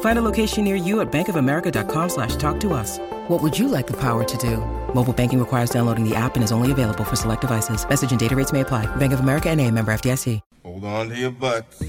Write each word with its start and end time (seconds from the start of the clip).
Find 0.00 0.18
a 0.18 0.22
location 0.22 0.64
near 0.64 0.74
you 0.74 1.00
at 1.00 1.12
bankofamerica.com 1.12 2.08
slash 2.08 2.34
talk 2.34 2.58
to 2.60 2.72
us. 2.72 2.98
What 3.28 3.40
would 3.42 3.56
you 3.56 3.68
like 3.68 3.86
the 3.86 3.96
power 3.96 4.24
to 4.24 4.36
do? 4.38 4.56
Mobile 4.92 5.12
banking 5.12 5.38
requires 5.38 5.70
downloading 5.70 6.02
the 6.08 6.16
app 6.16 6.34
and 6.34 6.42
is 6.42 6.50
only 6.50 6.72
available 6.72 7.04
for 7.04 7.14
select 7.14 7.42
devices. 7.42 7.88
Message 7.88 8.10
and 8.10 8.18
data 8.18 8.34
rates 8.34 8.52
may 8.52 8.62
apply. 8.62 8.86
Bank 8.96 9.12
of 9.12 9.20
America 9.20 9.48
and 9.48 9.60
a 9.60 9.70
member 9.70 9.92
FDIC. 9.92 10.40
Hold 10.64 10.84
on 10.84 11.08
to 11.10 11.16
your 11.16 11.30
butts. 11.30 11.82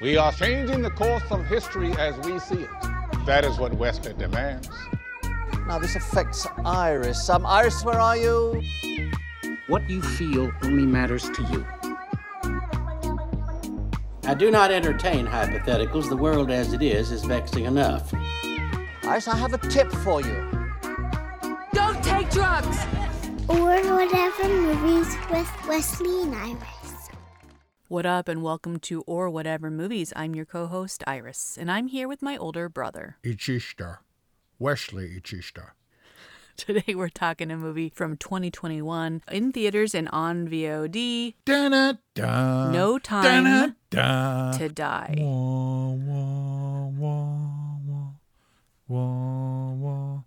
We 0.00 0.16
are 0.16 0.32
changing 0.32 0.82
the 0.82 0.90
course 0.90 1.22
of 1.30 1.46
history 1.46 1.92
as 1.92 2.18
we 2.26 2.38
see 2.38 2.62
it. 2.62 2.70
That 3.26 3.44
is 3.44 3.58
what 3.58 3.74
Wesley 3.74 4.14
demands. 4.14 4.68
Now 5.66 5.78
this 5.78 5.94
affects 5.94 6.46
Iris. 6.64 7.28
Um, 7.28 7.44
Iris, 7.46 7.84
where 7.84 7.98
are 7.98 8.16
you? 8.16 8.62
What 9.66 9.88
you 9.88 10.02
feel 10.02 10.50
only 10.62 10.86
matters 10.86 11.28
to 11.30 11.42
you. 11.44 11.66
I 14.30 14.34
do 14.34 14.48
not 14.48 14.70
entertain 14.70 15.26
hypotheticals. 15.26 16.08
The 16.08 16.16
world 16.16 16.52
as 16.52 16.72
it 16.72 16.82
is 16.82 17.10
is 17.10 17.24
vexing 17.24 17.64
enough. 17.64 18.14
Iris, 19.02 19.26
I 19.26 19.34
have 19.34 19.54
a 19.54 19.58
tip 19.58 19.90
for 19.90 20.20
you. 20.20 20.70
Don't 21.72 22.00
take 22.04 22.30
drugs! 22.30 22.78
Or 23.48 23.82
whatever 23.92 24.48
movies 24.48 25.16
with 25.32 25.50
Wesley 25.66 26.22
and 26.22 26.34
Iris. 26.36 27.10
What 27.88 28.06
up, 28.06 28.28
and 28.28 28.40
welcome 28.40 28.78
to 28.78 29.00
Or 29.00 29.28
Whatever 29.28 29.68
Movies. 29.68 30.12
I'm 30.14 30.36
your 30.36 30.44
co 30.44 30.68
host, 30.68 31.02
Iris, 31.08 31.58
and 31.60 31.68
I'm 31.68 31.88
here 31.88 32.06
with 32.06 32.22
my 32.22 32.36
older 32.36 32.68
brother. 32.68 33.16
Ichishita. 33.24 33.98
Wesley 34.60 35.20
Ichishita. 35.20 35.70
Today 36.60 36.94
we're 36.94 37.08
talking 37.08 37.50
a 37.50 37.56
movie 37.56 37.90
from 37.94 38.18
2021 38.18 39.22
in 39.32 39.50
theaters 39.50 39.94
and 39.94 40.10
on 40.10 40.46
VOD. 40.46 41.32
Da-na-da. 41.46 42.70
No 42.70 42.98
Time 42.98 43.44
Da-na-da. 43.44 44.58
to 44.58 44.68
Die. 44.68 45.14
Wah, 45.16 45.94
wah, 45.94 46.88
wah, 46.98 47.78
wah. 47.86 48.12
Wah, 48.88 49.72
wah, 49.72 50.22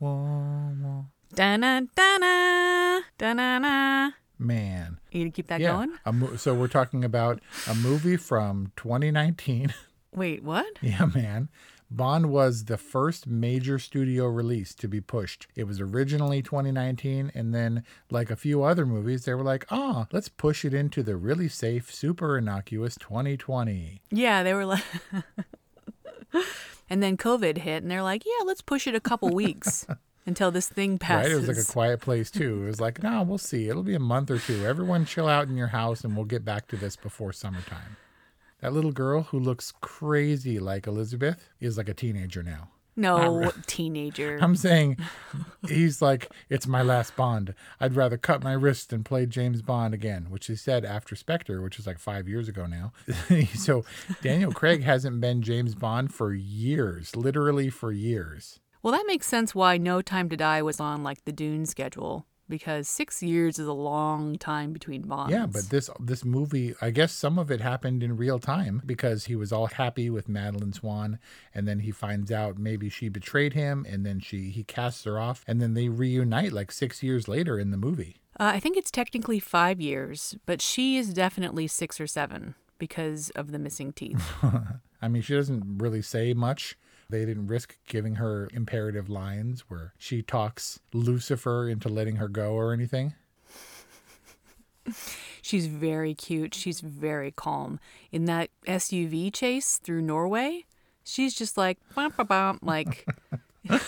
wah. 0.00 1.02
Da-na, 1.32 1.82
da-na, 1.94 3.00
da-na-na. 3.16 4.10
Man. 4.40 4.98
You 5.12 5.20
gonna 5.20 5.30
keep 5.30 5.46
that 5.46 5.60
yeah. 5.60 5.72
going? 5.72 5.92
A 6.04 6.12
mo- 6.12 6.34
so 6.34 6.52
we're 6.52 6.66
talking 6.66 7.04
about 7.04 7.40
a 7.68 7.76
movie 7.76 8.16
from 8.16 8.72
2019. 8.74 9.72
Wait, 10.12 10.42
what? 10.42 10.66
yeah, 10.82 11.06
man. 11.14 11.48
Bond 11.90 12.30
was 12.30 12.64
the 12.64 12.76
first 12.76 13.26
major 13.26 13.78
studio 13.78 14.26
release 14.26 14.74
to 14.74 14.88
be 14.88 15.00
pushed. 15.00 15.46
It 15.54 15.64
was 15.64 15.80
originally 15.80 16.42
2019, 16.42 17.30
and 17.34 17.54
then, 17.54 17.84
like 18.10 18.30
a 18.30 18.36
few 18.36 18.64
other 18.64 18.84
movies, 18.84 19.24
they 19.24 19.34
were 19.34 19.44
like, 19.44 19.66
oh, 19.70 20.06
let's 20.12 20.28
push 20.28 20.64
it 20.64 20.74
into 20.74 21.02
the 21.02 21.16
really 21.16 21.48
safe, 21.48 21.92
super 21.94 22.38
innocuous 22.38 22.96
2020. 22.96 24.00
Yeah, 24.10 24.42
they 24.42 24.52
were 24.52 24.66
like. 24.66 24.84
and 26.90 27.02
then 27.02 27.16
COVID 27.16 27.58
hit, 27.58 27.82
and 27.82 27.90
they're 27.90 28.02
like, 28.02 28.24
yeah, 28.24 28.44
let's 28.44 28.62
push 28.62 28.88
it 28.88 28.96
a 28.96 29.00
couple 29.00 29.30
weeks 29.30 29.86
until 30.26 30.50
this 30.50 30.68
thing 30.68 30.98
passes. 30.98 31.32
Right? 31.32 31.36
It 31.36 31.46
was 31.46 31.56
like 31.56 31.68
a 31.68 31.72
quiet 31.72 32.00
place, 32.00 32.32
too. 32.32 32.64
It 32.64 32.66
was 32.66 32.80
like, 32.80 33.00
no, 33.00 33.22
we'll 33.22 33.38
see. 33.38 33.68
It'll 33.68 33.84
be 33.84 33.94
a 33.94 34.00
month 34.00 34.30
or 34.32 34.40
two. 34.40 34.66
Everyone 34.66 35.04
chill 35.04 35.28
out 35.28 35.46
in 35.46 35.56
your 35.56 35.68
house, 35.68 36.02
and 36.02 36.16
we'll 36.16 36.24
get 36.24 36.44
back 36.44 36.66
to 36.68 36.76
this 36.76 36.96
before 36.96 37.32
summertime. 37.32 37.96
That 38.60 38.72
little 38.72 38.92
girl 38.92 39.22
who 39.24 39.38
looks 39.38 39.72
crazy 39.80 40.58
like 40.58 40.86
Elizabeth 40.86 41.48
is 41.60 41.76
like 41.76 41.88
a 41.88 41.94
teenager 41.94 42.42
now. 42.42 42.70
no 42.96 43.52
teenager. 43.66 44.38
I'm 44.40 44.56
saying 44.56 44.96
he's 45.68 46.00
like, 46.00 46.30
it's 46.48 46.66
my 46.66 46.80
last 46.80 47.14
Bond. 47.16 47.54
I'd 47.80 47.94
rather 47.94 48.16
cut 48.16 48.42
my 48.42 48.54
wrist 48.54 48.88
than 48.90 49.04
play 49.04 49.26
James 49.26 49.60
Bond 49.60 49.92
again, 49.92 50.28
which 50.30 50.46
he 50.46 50.56
said 50.56 50.86
after 50.86 51.14
Spectre, 51.14 51.60
which 51.60 51.78
is 51.78 51.86
like 51.86 51.98
five 51.98 52.26
years 52.28 52.48
ago 52.48 52.64
now. 52.66 52.92
so 53.54 53.84
Daniel 54.22 54.52
Craig 54.52 54.82
hasn't 54.82 55.20
been 55.20 55.42
James 55.42 55.74
Bond 55.74 56.14
for 56.14 56.32
years, 56.32 57.14
literally 57.14 57.68
for 57.68 57.92
years. 57.92 58.60
Well, 58.82 58.94
that 58.94 59.04
makes 59.06 59.26
sense 59.26 59.54
why 59.54 59.76
No 59.76 60.00
Time 60.00 60.30
to 60.30 60.36
Die 60.36 60.62
was 60.62 60.80
on 60.80 61.02
like 61.02 61.24
the 61.26 61.32
Dune 61.32 61.66
schedule 61.66 62.24
because 62.48 62.88
six 62.88 63.22
years 63.22 63.58
is 63.58 63.66
a 63.66 63.72
long 63.72 64.36
time 64.38 64.72
between 64.72 65.02
bonds. 65.02 65.32
Yeah, 65.32 65.46
but 65.46 65.70
this 65.70 65.90
this 66.00 66.24
movie, 66.24 66.74
I 66.80 66.90
guess 66.90 67.12
some 67.12 67.38
of 67.38 67.50
it 67.50 67.60
happened 67.60 68.02
in 68.02 68.16
real 68.16 68.38
time 68.38 68.82
because 68.84 69.26
he 69.26 69.36
was 69.36 69.52
all 69.52 69.66
happy 69.66 70.10
with 70.10 70.28
Madeleine 70.28 70.72
Swann, 70.72 71.18
and 71.54 71.66
then 71.66 71.80
he 71.80 71.90
finds 71.90 72.30
out 72.30 72.58
maybe 72.58 72.88
she 72.88 73.08
betrayed 73.08 73.52
him, 73.52 73.86
and 73.88 74.04
then 74.04 74.20
she 74.20 74.50
he 74.50 74.64
casts 74.64 75.04
her 75.04 75.18
off, 75.18 75.44
and 75.46 75.60
then 75.60 75.74
they 75.74 75.88
reunite 75.88 76.52
like 76.52 76.70
six 76.72 77.02
years 77.02 77.28
later 77.28 77.58
in 77.58 77.70
the 77.70 77.76
movie. 77.76 78.16
Uh, 78.38 78.52
I 78.54 78.60
think 78.60 78.76
it's 78.76 78.90
technically 78.90 79.40
five 79.40 79.80
years, 79.80 80.36
but 80.44 80.60
she 80.60 80.98
is 80.98 81.14
definitely 81.14 81.66
six 81.66 82.00
or 82.00 82.06
seven 82.06 82.54
because 82.78 83.30
of 83.30 83.50
the 83.50 83.58
missing 83.58 83.92
teeth. 83.92 84.22
I 85.02 85.08
mean, 85.08 85.22
she 85.22 85.34
doesn't 85.34 85.78
really 85.78 86.02
say 86.02 86.34
much. 86.34 86.76
They 87.08 87.24
didn't 87.24 87.46
risk 87.46 87.76
giving 87.86 88.16
her 88.16 88.48
imperative 88.52 89.08
lines 89.08 89.64
where 89.68 89.92
she 89.96 90.22
talks 90.22 90.80
Lucifer 90.92 91.68
into 91.68 91.88
letting 91.88 92.16
her 92.16 92.28
go 92.28 92.52
or 92.52 92.72
anything. 92.72 93.14
She's 95.42 95.66
very 95.66 96.14
cute. 96.14 96.54
She's 96.54 96.80
very 96.80 97.30
calm. 97.30 97.78
In 98.10 98.24
that 98.24 98.50
SUV 98.66 99.32
chase 99.32 99.78
through 99.78 100.02
Norway, 100.02 100.64
she's 101.04 101.34
just 101.34 101.56
like, 101.56 101.78
bump, 101.94 102.16
bump, 102.16 102.28
bump, 102.28 102.60
like. 102.62 103.06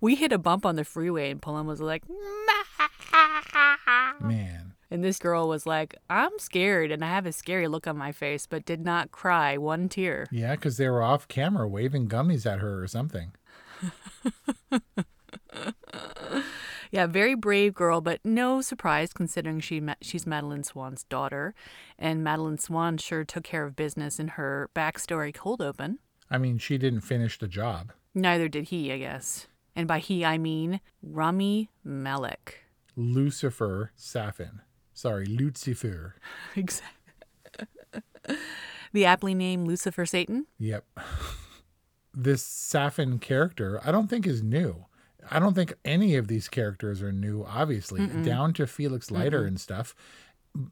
we 0.00 0.14
hit 0.14 0.32
a 0.32 0.38
bump 0.38 0.66
on 0.66 0.76
the 0.76 0.84
freeway, 0.84 1.30
and 1.30 1.40
Paloma 1.40 1.70
was 1.70 1.80
like, 1.80 2.02
Man. 4.20 4.65
And 4.90 5.02
this 5.02 5.18
girl 5.18 5.48
was 5.48 5.66
like, 5.66 5.96
I'm 6.08 6.38
scared, 6.38 6.92
and 6.92 7.04
I 7.04 7.08
have 7.08 7.26
a 7.26 7.32
scary 7.32 7.66
look 7.66 7.86
on 7.86 7.96
my 7.96 8.12
face, 8.12 8.46
but 8.46 8.64
did 8.64 8.84
not 8.84 9.10
cry 9.10 9.56
one 9.56 9.88
tear. 9.88 10.26
Yeah, 10.30 10.54
because 10.54 10.76
they 10.76 10.88
were 10.88 11.02
off 11.02 11.28
camera 11.28 11.66
waving 11.66 12.08
gummies 12.08 12.46
at 12.50 12.60
her 12.60 12.82
or 12.82 12.86
something. 12.86 13.32
Yeah, 16.90 17.06
very 17.06 17.34
brave 17.34 17.74
girl, 17.74 18.00
but 18.00 18.20
no 18.24 18.60
surprise 18.60 19.12
considering 19.12 19.60
she 19.60 19.82
she's 20.00 20.26
Madeleine 20.26 20.62
Swann's 20.62 21.04
daughter, 21.04 21.54
and 21.98 22.22
Madeleine 22.22 22.58
Swann 22.58 22.96
sure 22.98 23.24
took 23.24 23.44
care 23.44 23.64
of 23.64 23.76
business 23.76 24.18
in 24.18 24.28
her 24.28 24.70
backstory 24.74 25.34
cold 25.34 25.60
open. 25.60 25.98
I 26.30 26.38
mean, 26.38 26.58
she 26.58 26.78
didn't 26.78 27.02
finish 27.02 27.38
the 27.38 27.48
job. 27.48 27.92
Neither 28.14 28.48
did 28.48 28.68
he, 28.68 28.92
I 28.92 28.98
guess. 28.98 29.46
And 29.74 29.86
by 29.86 29.98
he, 29.98 30.24
I 30.24 30.38
mean 30.38 30.80
Rami 31.02 31.70
Malek. 31.84 32.64
Lucifer 32.96 33.92
Safin. 33.94 34.60
Sorry, 34.96 35.26
Lucifer. 35.26 36.14
Exactly. 36.56 37.66
the 38.94 39.04
aptly 39.04 39.34
named 39.34 39.66
Lucifer 39.68 40.06
Satan. 40.06 40.46
Yep. 40.58 40.86
This 42.14 42.42
Safin 42.42 43.20
character, 43.20 43.78
I 43.84 43.92
don't 43.92 44.08
think 44.08 44.26
is 44.26 44.42
new. 44.42 44.86
I 45.30 45.38
don't 45.38 45.52
think 45.52 45.74
any 45.84 46.16
of 46.16 46.28
these 46.28 46.48
characters 46.48 47.02
are 47.02 47.12
new. 47.12 47.44
Obviously, 47.44 48.00
Mm-mm. 48.00 48.24
down 48.24 48.54
to 48.54 48.66
Felix 48.66 49.10
Leiter 49.10 49.42
Mm-mm. 49.42 49.48
and 49.48 49.60
stuff, 49.60 49.94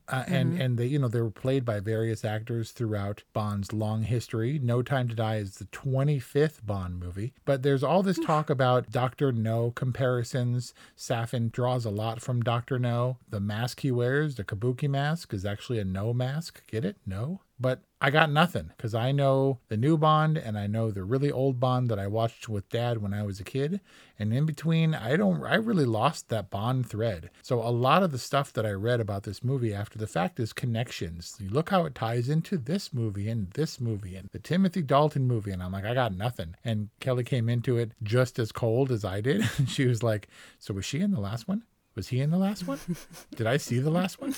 uh, 0.09 0.25
and 0.27 0.55
Mhm. 0.55 0.61
and 0.61 0.79
they 0.79 0.87
you 0.87 0.99
know 0.99 1.09
they 1.09 1.21
were 1.21 1.31
played 1.31 1.65
by 1.65 1.81
various 1.81 2.25
actors 2.25 2.71
throughout 2.73 3.23
Bond's 3.33 3.73
long 3.73 4.03
history. 4.03 4.59
No 4.59 4.83
Time 4.83 5.09
to 5.09 5.15
Die 5.15 5.37
is 5.37 5.57
the 5.57 5.65
25th 5.67 6.65
Bond 6.67 6.99
movie, 6.99 7.33
but 7.45 7.63
there's 7.63 7.83
all 7.83 8.03
this 8.03 8.19
talk 8.19 8.51
about 8.51 8.91
Doctor 8.91 9.33
No 9.33 9.71
comparisons. 9.71 10.75
Safin 10.97 11.51
draws 11.51 11.85
a 11.85 11.91
lot 11.91 12.21
from 12.21 12.43
Doctor 12.43 12.79
No. 12.79 13.19
The 13.29 13.41
mask 13.41 13.81
he 13.81 13.91
wears, 13.91 14.37
the 14.37 14.45
Kabuki 14.45 14.89
mask, 14.89 15.33
is 15.35 15.45
actually 15.45 15.79
a 15.79 15.85
No 15.85 16.13
mask. 16.13 16.63
Get 16.67 16.85
it? 16.85 16.97
No. 17.07 17.41
But 17.59 17.83
I 18.01 18.11
got 18.11 18.31
nothing 18.31 18.73
because 18.77 18.95
I 18.95 19.13
know 19.13 19.61
the 19.69 19.77
new 19.77 19.97
Bond 19.97 20.37
and 20.37 20.59
I 20.59 20.67
know 20.67 20.91
the 20.91 21.05
really 21.05 21.31
old 21.31 21.61
Bond 21.61 21.89
that 21.89 21.99
I 21.99 22.07
watched 22.07 22.49
with 22.49 22.69
dad 22.69 23.01
when 23.01 23.15
I 23.15 23.23
was 23.23 23.39
a 23.41 23.45
kid. 23.45 23.81
And 24.19 24.35
in 24.35 24.45
between, 24.45 24.95
I 24.95 25.17
don't, 25.17 25.43
I 25.45 25.55
really 25.55 25.85
lost 25.85 26.29
that 26.29 26.51
Bond 26.51 26.89
thread. 26.89 27.31
So 27.43 27.63
a 27.63 27.71
lot 27.71 28.03
of 28.03 28.11
the 28.11 28.19
stuff 28.19 28.53
that 28.55 28.67
I 28.67 28.73
read 28.73 29.01
about 29.01 29.23
this 29.23 29.43
movie 29.43 29.73
after 29.73 29.99
the 29.99 30.07
fact 30.07 30.41
is 30.41 30.53
connections. 30.53 31.37
You 31.41 31.49
look 31.49 31.71
how 31.71 31.87
it 31.87 31.95
ties 31.95 32.29
into 32.29 32.59
this 32.59 32.93
movie 32.93 33.29
and 33.29 33.51
this 33.53 33.81
movie 33.81 34.17
and 34.17 34.29
the 34.33 34.39
Timothy 34.41 34.83
Dalton 34.83 35.27
movie. 35.27 35.53
And 35.53 35.63
I'm 35.63 35.73
like, 35.73 35.85
I 35.85 35.95
got 35.95 36.15
nothing. 36.15 36.57
And 36.65 36.91
Kelly 37.01 37.25
came 37.25 37.49
into 37.49 37.79
it 37.79 37.93
just 38.03 38.39
as 38.39 38.53
cold 38.53 38.91
as 38.91 39.05
I 39.05 39.21
did. 39.21 39.49
She 39.67 39.87
was 39.87 40.03
like, 40.03 40.29
So 40.59 40.75
was 40.75 40.85
she 40.85 41.01
in 41.01 41.11
the 41.11 41.21
last 41.21 41.49
one? 41.49 41.63
Was 41.95 42.09
he 42.09 42.21
in 42.21 42.31
the 42.31 42.39
last 42.39 42.67
one? 42.67 42.79
Did 43.37 43.47
I 43.47 43.57
see 43.57 43.79
the 43.79 43.91
last 43.91 44.21
one? 44.21 44.35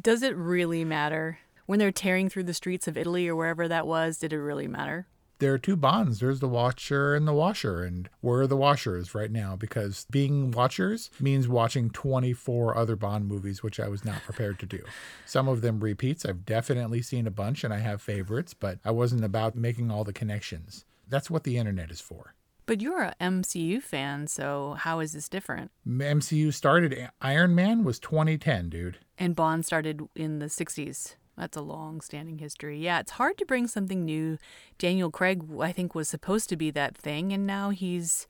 Does 0.00 0.22
it 0.22 0.36
really 0.36 0.84
matter? 0.84 1.38
When 1.66 1.80
they're 1.80 1.90
tearing 1.90 2.28
through 2.28 2.44
the 2.44 2.54
streets 2.54 2.86
of 2.86 2.96
Italy 2.96 3.26
or 3.26 3.34
wherever 3.34 3.66
that 3.66 3.88
was, 3.88 4.18
did 4.18 4.32
it 4.32 4.38
really 4.38 4.68
matter? 4.68 5.08
There 5.38 5.52
are 5.52 5.58
two 5.58 5.76
bonds. 5.76 6.20
There's 6.20 6.38
the 6.38 6.48
watcher 6.48 7.14
and 7.14 7.26
the 7.26 7.34
washer, 7.34 7.82
and 7.82 8.08
we're 8.22 8.46
the 8.46 8.56
washers 8.56 9.14
right 9.14 9.30
now 9.30 9.54
because 9.56 10.06
being 10.10 10.52
watchers 10.52 11.10
means 11.20 11.46
watching 11.46 11.90
24 11.90 12.76
other 12.76 12.96
Bond 12.96 13.26
movies, 13.26 13.62
which 13.62 13.78
I 13.78 13.88
was 13.88 14.04
not 14.04 14.22
prepared 14.22 14.58
to 14.60 14.66
do. 14.66 14.82
Some 15.26 15.48
of 15.48 15.60
them 15.60 15.80
repeats. 15.80 16.24
I've 16.24 16.46
definitely 16.46 17.02
seen 17.02 17.26
a 17.26 17.32
bunch 17.32 17.64
and 17.64 17.74
I 17.74 17.80
have 17.80 18.00
favorites, 18.00 18.54
but 18.54 18.78
I 18.84 18.92
wasn't 18.92 19.24
about 19.24 19.56
making 19.56 19.90
all 19.90 20.04
the 20.04 20.12
connections. 20.12 20.86
That's 21.08 21.30
what 21.30 21.44
the 21.44 21.58
internet 21.58 21.90
is 21.90 22.00
for. 22.00 22.34
But 22.64 22.80
you're 22.80 23.02
a 23.02 23.14
MCU 23.20 23.82
fan, 23.82 24.28
so 24.28 24.76
how 24.78 25.00
is 25.00 25.12
this 25.12 25.28
different? 25.28 25.70
MCU 25.86 26.54
started, 26.54 27.10
Iron 27.20 27.54
Man 27.54 27.84
was 27.84 27.98
2010, 27.98 28.70
dude. 28.70 28.98
And 29.18 29.36
Bond 29.36 29.66
started 29.66 30.02
in 30.14 30.38
the 30.38 30.46
60s. 30.46 31.16
That's 31.36 31.56
a 31.56 31.62
long 31.62 32.00
standing 32.00 32.38
history. 32.38 32.78
Yeah, 32.78 33.00
it's 33.00 33.12
hard 33.12 33.36
to 33.38 33.46
bring 33.46 33.66
something 33.66 34.04
new. 34.04 34.38
Daniel 34.78 35.10
Craig, 35.10 35.44
I 35.60 35.72
think, 35.72 35.94
was 35.94 36.08
supposed 36.08 36.48
to 36.48 36.56
be 36.56 36.70
that 36.70 36.96
thing, 36.96 37.32
and 37.32 37.46
now 37.46 37.70
he's. 37.70 38.26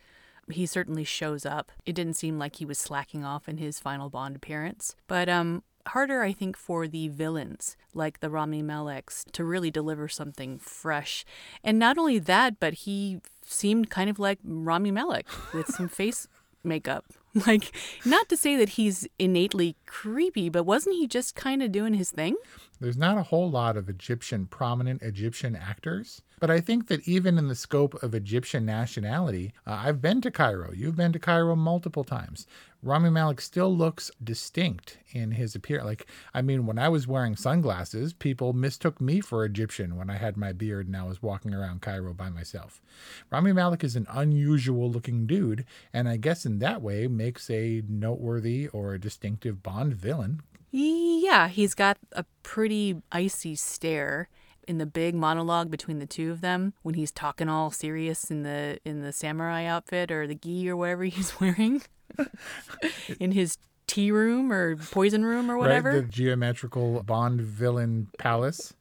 He 0.49 0.65
certainly 0.65 1.03
shows 1.03 1.45
up. 1.45 1.73
It 1.85 1.97
didn't 1.97 2.15
seem 2.15 2.39
like 2.39 2.57
he 2.57 2.65
was 2.65 2.79
slacking 2.79 3.25
off 3.25 3.49
in 3.49 3.57
his 3.57 3.81
final 3.81 4.09
Bond 4.09 4.37
appearance. 4.37 4.95
But 5.09 5.29
um, 5.29 5.65
harder, 5.89 6.23
I 6.23 6.33
think, 6.33 6.57
for 6.57 6.87
the 6.87 7.09
villains 7.09 7.77
like 7.95 8.21
the 8.21 8.31
Rami 8.31 8.63
Maleks 8.63 9.25
to 9.33 9.45
really 9.45 9.73
deliver 9.73 10.07
something 10.09 10.59
fresh. 10.59 11.25
And 11.65 11.81
not 11.81 11.99
only 11.99 12.21
that, 12.21 12.61
but 12.61 12.75
he 12.75 13.21
seemed 13.45 13.91
kind 13.91 14.09
of 14.11 14.21
like 14.21 14.39
Rami 14.45 14.91
Malek 14.91 15.27
with 15.53 15.67
some 15.67 15.89
face 15.89 16.29
makeup. 16.65 17.05
Like, 17.47 17.77
not 18.07 18.31
to 18.31 18.37
say 18.37 18.57
that 18.57 18.71
he's 18.71 19.07
innately 19.19 19.77
creepy, 19.85 20.49
but 20.49 20.65
wasn't 20.65 20.97
he 20.97 21.07
just 21.07 21.35
kind 21.35 21.63
of 21.63 21.71
doing 21.71 21.93
his 21.93 22.11
thing? 22.11 22.37
There's 22.79 22.97
not 22.97 23.17
a 23.17 23.23
whole 23.23 23.51
lot 23.51 23.79
of 23.79 23.89
Egyptian, 23.89 24.47
prominent 24.47 25.01
Egyptian 25.01 25.57
actors, 25.57 26.21
but 26.41 26.51
I 26.51 26.61
think 26.61 26.89
that 26.89 27.09
even 27.09 27.39
in 27.39 27.49
the 27.49 27.55
scope 27.55 28.03
of 28.03 28.15
Egyptian 28.15 28.67
nationality, 28.67 29.55
uh, 29.67 29.81
I've 29.85 30.03
been 30.03 30.21
to 30.21 30.31
Cairo. 30.31 30.73
You've 30.75 30.97
been 30.97 31.13
to 31.13 31.19
Cairo 31.19 31.57
multiple 31.57 32.05
times. 32.05 32.47
Rami 32.83 33.09
Malek 33.09 33.41
still 33.41 33.75
looks 33.75 34.11
distinct 34.23 34.99
in 35.13 35.31
his 35.31 35.55
appearance. 35.55 35.87
Like, 35.87 36.07
I 36.35 36.43
mean, 36.43 36.67
when 36.67 36.79
I 36.79 36.91
was 36.91 37.09
wearing 37.09 37.35
sunglasses, 37.35 38.13
people 38.13 38.53
mistook 38.53 39.01
me 39.01 39.21
for 39.21 39.45
Egyptian 39.45 39.97
when 39.97 40.11
I 40.11 40.17
had 40.17 40.37
my 40.37 40.53
beard 40.53 40.87
and 40.87 40.97
I 40.97 41.05
was 41.05 41.23
walking 41.23 41.55
around 41.55 41.81
Cairo 41.81 42.13
by 42.13 42.29
myself. 42.29 42.83
Rami 43.31 43.55
Malek 43.55 43.83
is 43.83 43.97
an 43.97 44.07
unusual 44.11 44.91
looking 44.91 45.27
dude, 45.27 45.65
and 45.95 46.09
I 46.09 46.19
guess 46.19 46.45
in 46.45 46.59
that 46.59 46.83
way 46.83 47.07
makes 47.07 47.49
a 47.49 47.83
noteworthy 47.89 48.69
or 48.69 48.93
a 48.93 49.01
distinctive 49.01 49.63
Bond 49.63 49.95
villain. 49.95 50.43
Yeah, 50.71 51.49
he's 51.49 51.75
got 51.75 51.99
a 52.13 52.25
pretty 52.43 52.97
icy 53.13 53.55
stare 53.55 54.29
in 54.67 54.79
the 54.79 54.87
big 54.87 55.15
monologue 55.15 55.71
between 55.71 55.99
the 55.99 56.07
two 56.07 56.31
of 56.31 56.41
them 56.41 56.75
when 56.83 56.95
he's 56.95 57.13
talking 57.13 57.49
all 57.49 57.71
serious 57.71 58.31
in 58.31 58.43
the 58.43 58.79
in 58.85 59.03
the 59.03 59.13
samurai 59.13 59.65
outfit 59.65 60.11
or 60.11 60.27
the 60.27 60.35
gi 60.35 60.69
or 60.69 60.77
whatever 60.77 61.05
he's 61.17 61.39
wearing 61.41 61.83
in 63.21 63.33
his 63.33 63.59
tea 63.87 64.11
room 64.11 64.53
or 64.53 64.77
poison 64.77 65.25
room 65.25 65.51
or 65.51 65.57
whatever. 65.57 65.93
Right, 65.93 66.03
the 66.03 66.13
geometrical 66.13 67.03
Bond 67.05 67.41
villain 67.41 68.09
palace 68.19 68.75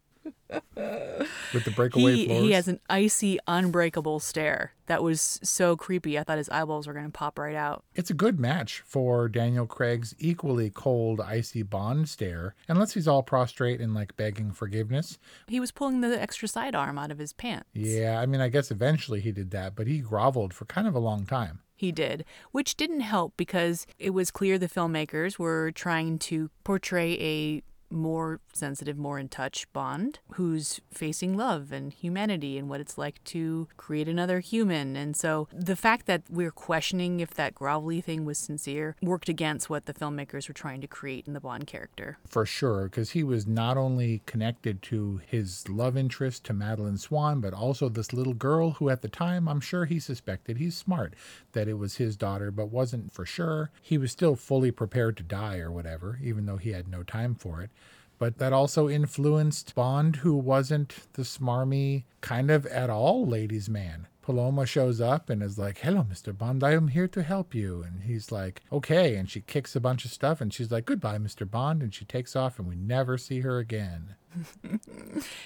with 0.50 1.64
the 1.64 1.72
breakaway 1.76 2.16
he, 2.16 2.26
floors. 2.26 2.42
He 2.42 2.52
has 2.52 2.68
an 2.68 2.80
icy, 2.90 3.40
unbreakable 3.48 4.20
stare 4.20 4.74
that 4.88 5.02
was 5.02 5.40
so 5.44 5.76
creepy. 5.76 6.20
I 6.20 6.24
thought 6.24 6.38
his 6.38 6.50
eyeballs 6.50 6.88
were 6.88 6.94
going 6.94 7.06
to 7.06 7.12
pop 7.12 7.40
right 7.40 7.56
out. 7.56 7.84
It's 7.96 8.10
a 8.10 8.14
good 8.14 8.40
match 8.40 8.82
for 8.86 9.28
Daniel 9.28 9.66
Craig's 9.66 10.14
equally 10.20 10.70
cold, 10.70 11.20
icy 11.22 11.64
Bond 11.64 12.08
stare, 12.10 12.56
unless 12.68 12.94
he's 12.94 13.08
all 13.08 13.24
prostrate 13.24 13.82
and 13.82 13.94
like 13.94 14.16
begging 14.16 14.52
forgiveness. 14.52 15.18
He 15.48 15.60
was 15.60 15.72
pulling 15.72 16.02
the 16.02 16.22
extra 16.22 16.48
sidearm 16.48 16.98
out 16.98 17.12
of 17.12 17.18
his 17.18 17.34
pants. 17.34 17.70
Yeah, 17.74 18.20
I 18.20 18.26
mean, 18.26 18.42
I 18.42 18.50
guess 18.50 18.72
eventually 18.72 19.22
he 19.22 19.32
did 19.32 19.52
that, 19.52 19.76
but 19.76 19.88
he 19.88 20.00
groveled 20.00 20.54
for 20.54 20.66
kind 20.66 20.88
of 20.88 20.96
a 20.96 21.00
long 21.00 21.26
time. 21.26 21.62
He 21.78 21.92
did, 21.92 22.24
which 22.52 22.78
didn't 22.78 23.02
help 23.02 23.34
because 23.36 23.86
it 24.00 24.12
was 24.12 24.32
clear 24.32 24.58
the 24.58 24.70
filmmakers 24.70 25.38
were 25.38 25.72
trying 25.72 26.20
to 26.20 26.50
portray 26.64 27.14
a 27.20 27.64
more 27.90 28.40
sensitive, 28.54 28.98
more 28.98 29.20
in 29.20 29.30
touch 29.30 29.72
Bond, 29.74 30.20
who's 30.34 30.80
facing 30.92 31.38
love 31.38 31.72
and 31.72 31.94
humanity 31.94 32.58
and 32.58 32.70
what 32.70 32.82
it's 32.82 32.98
like 32.98 33.24
to 33.26 33.68
create 33.78 34.08
another 34.08 34.40
human. 34.40 34.96
And 34.96 35.16
so 35.16 35.48
the 35.52 35.76
fact 35.76 36.06
that 36.06 36.24
we're 36.30 36.52
questioning 36.52 37.20
if 37.20 37.34
that 37.36 37.56
grovelly 37.56 38.04
thing 38.04 38.26
was 38.26 38.38
sincere 38.38 38.96
worked 39.02 39.30
against 39.30 39.70
what 39.70 39.86
the 39.86 39.94
filmmakers 39.94 40.48
were 40.48 40.54
trying 40.54 40.82
to 40.82 40.88
create 40.88 41.28
in 41.28 41.34
the 41.34 41.40
Bond 41.40 41.68
character. 41.68 42.18
For 42.28 42.46
sure, 42.46 42.86
because 42.86 43.12
he 43.12 43.24
was 43.24 43.48
not 43.48 43.78
only 43.78 44.22
connected 44.26 44.82
to 44.84 45.22
his 45.26 45.68
love 45.70 45.98
interest, 45.98 46.44
to 46.46 46.54
Madeleine 46.54 46.98
Swann, 46.98 47.40
but 47.40 47.54
also 47.54 47.90
this 47.90 48.14
little 48.14 48.34
girl 48.34 48.72
who 48.72 48.90
at 48.90 49.02
the 49.02 49.08
time 49.08 49.48
I'm 49.48 49.62
sure 49.62 49.86
he 49.86 50.00
suspected, 50.00 50.58
he's 50.58 50.76
smart, 50.76 51.14
that 51.54 51.68
it 51.68 51.78
was 51.78 51.96
his 51.98 52.18
daughter, 52.18 52.52
but 52.52 52.68
wasn't 52.68 53.14
for 53.14 53.26
sure. 53.26 53.72
He 53.82 53.98
was 53.98 54.12
still 54.12 54.36
fully 54.36 54.72
prepared 54.72 55.18
to 55.18 55.24
die 55.24 55.60
or 55.60 55.72
whatever, 55.72 56.20
even 56.24 56.46
though 56.46 56.58
he 56.58 56.72
had 56.72 56.88
no 56.88 57.04
time 57.04 57.36
for 57.36 57.62
it 57.62 57.70
but 58.18 58.38
that 58.38 58.54
also 58.54 58.90
influenced 58.90 59.76
Bond, 59.76 60.18
who 60.18 60.36
wasn't 60.36 60.96
the 61.14 61.24
smarmy 61.24 62.04
kind 62.22 62.50
of 62.50 62.66
at 62.68 62.90
all 62.90 63.26
ladies' 63.26 63.70
man. 63.70 64.08
Paloma 64.26 64.66
shows 64.66 65.00
up 65.00 65.30
and 65.30 65.44
is 65.44 65.60
like, 65.60 65.78
Hello, 65.78 66.04
Mr. 66.04 66.36
Bond, 66.36 66.64
I 66.64 66.72
am 66.72 66.88
here 66.88 67.08
to 67.10 67.22
help 67.22 67.54
you. 67.54 67.84
And 67.84 68.02
he's 68.06 68.32
like, 68.32 68.62
Okay. 68.72 69.16
And 69.16 69.30
she 69.30 69.42
kicks 69.42 69.76
a 69.76 69.80
bunch 69.80 70.04
of 70.04 70.10
stuff 70.10 70.42
and 70.42 70.52
she's 70.52 70.72
like, 70.72 70.88
Goodbye, 70.88 71.20
Mr. 71.20 71.50
Bond. 71.50 71.84
And 71.84 71.94
she 71.94 72.06
takes 72.06 72.36
off 72.36 72.58
and 72.58 72.68
we 72.68 72.76
never 72.76 73.20
see 73.20 73.42
her 73.42 73.60
again. 73.60 74.16